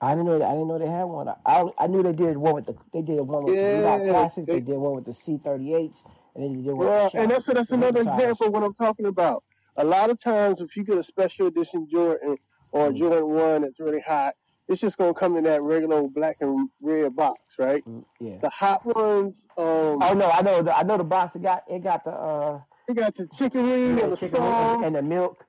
I 0.00 0.10
didn't 0.10 0.26
know. 0.26 0.38
That, 0.38 0.48
I 0.48 0.52
didn't 0.52 0.68
know 0.68 0.78
they 0.78 0.86
had 0.86 1.04
one. 1.04 1.28
I, 1.28 1.34
I 1.46 1.64
I 1.78 1.86
knew 1.88 2.02
they 2.04 2.12
did 2.12 2.36
one 2.36 2.54
with 2.54 2.66
the 2.66 2.76
they 2.92 3.02
did 3.02 3.20
one 3.22 3.42
with 3.44 3.54
the 3.60 3.66
Yeah, 3.66 3.98
Classics. 4.10 4.46
They 4.46 4.54
they- 4.54 4.60
did 4.60 4.76
one 4.76 4.94
with 4.94 5.04
the 5.04 5.12
C38s, 5.12 6.02
and 6.36 6.44
then 6.44 6.56
they 6.58 6.62
did 6.62 6.72
one 6.74 6.86
the 6.86 7.10
and 7.20 7.30
that's 7.30 7.46
that's 7.46 7.70
another 7.70 8.02
example 8.02 8.46
of 8.46 8.52
what 8.52 8.62
I'm 8.62 8.74
talking 8.74 9.06
about. 9.06 9.42
A 9.76 9.84
lot 9.84 10.10
of 10.10 10.20
times, 10.20 10.60
if 10.60 10.76
you 10.76 10.84
get 10.84 10.98
a 10.98 11.02
special 11.02 11.48
edition 11.48 11.88
Jordan 11.90 12.36
or 12.74 12.88
a 12.88 12.90
Mm. 12.90 12.98
Jordan 12.98 13.28
One 13.28 13.62
that's 13.62 13.78
really 13.80 14.00
hot, 14.06 14.34
it's 14.68 14.80
just 14.80 14.98
gonna 14.98 15.14
come 15.14 15.36
in 15.36 15.44
that 15.44 15.62
regular 15.62 15.96
old 15.96 16.12
black 16.14 16.36
and 16.40 16.68
red 16.82 17.14
box, 17.16 17.38
right? 17.58 17.84
Mm, 17.88 18.04
Yeah. 18.20 18.38
The 18.42 18.50
hot 18.50 18.84
ones, 18.84 19.34
um, 19.56 19.98
Oh 20.02 20.12
no, 20.14 20.28
I 20.30 20.42
know. 20.42 20.60
The, 20.62 20.76
I 20.76 20.82
know 20.82 20.98
the 20.98 21.04
box. 21.04 21.36
It 21.36 21.42
got 21.42 21.62
it 21.68 21.82
got 21.82 22.04
the 22.04 22.10
uh 22.10 22.60
they 22.88 22.94
got 22.94 23.14
the 23.16 23.28
chicken 23.38 23.62
wing 23.68 23.90
and 23.90 23.98
the 23.98 24.08
the 24.08 24.16
chicken 24.16 24.36
sauce, 24.38 24.74
and, 24.76 24.84
and 24.86 24.96
the 24.96 25.02
milk. 25.02 25.46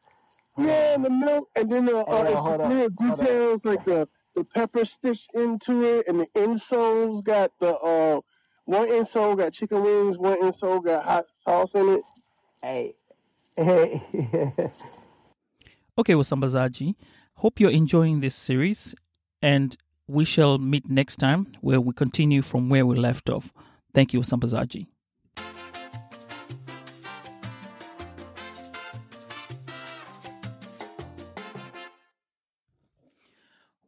yeah, 0.58 0.94
and 0.96 1.04
the 1.04 1.10
milk, 1.10 1.50
and 1.56 1.72
then 1.72 1.86
the 1.86 1.98
uh, 1.98 2.04
Hold 2.06 2.28
it's 2.28 2.40
hold 2.42 2.62
little 2.62 2.90
hold 2.90 3.20
on. 3.20 3.26
details 3.26 3.62
like 3.66 3.86
the 3.86 4.08
the 4.36 4.44
pepper 4.44 4.86
stitched 4.86 5.30
into 5.34 5.84
it, 5.84 6.08
and 6.08 6.20
the 6.20 6.28
insoles 6.36 7.24
got 7.24 7.52
the 7.60 7.76
uh 7.78 8.22
one 8.66 8.90
insole 8.90 9.36
got 9.38 9.54
chicken 9.54 9.82
wings, 9.84 10.18
one 10.18 10.40
insole 10.42 10.84
got 10.84 11.04
hot 11.06 11.26
sauce 11.44 11.74
in 11.74 11.90
it. 11.90 12.02
Hey. 12.62 12.96
hey. 13.58 14.72
Okay, 15.98 16.14
Wasambazaji. 16.14 16.94
Hope 17.38 17.60
you're 17.60 17.72
enjoying 17.72 18.22
this 18.22 18.36
series, 18.36 18.96
and 19.42 19.76
we 20.08 20.26
shall 20.26 20.58
meet 20.58 20.90
next 20.90 21.18
time 21.18 21.48
where 21.62 21.82
we 21.82 21.94
continue 21.94 22.42
from 22.42 22.70
where 22.70 22.86
we 22.86 22.96
left 22.96 23.30
off. 23.30 23.52
Thank 23.94 24.14
you, 24.14 24.22
Sambazaji. 24.22 24.88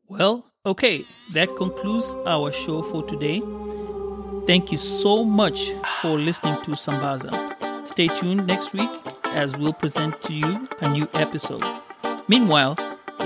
Well, 0.07 0.47
Okay, 0.67 0.97
that 1.31 1.47
concludes 1.57 2.17
our 2.25 2.51
show 2.51 2.81
for 2.81 3.01
today. 3.01 3.41
Thank 4.45 4.69
you 4.69 4.77
so 4.77 5.23
much 5.23 5.71
for 6.01 6.19
listening 6.19 6.62
to 6.63 6.71
Sambaza. 6.71 7.31
Stay 7.88 8.07
tuned 8.07 8.45
next 8.47 8.73
week 8.73 8.89
as 9.27 9.55
we'll 9.55 9.71
present 9.71 10.21
to 10.23 10.33
you 10.33 10.67
a 10.81 10.89
new 10.89 11.07
episode. 11.13 11.63
Meanwhile, 12.27 12.75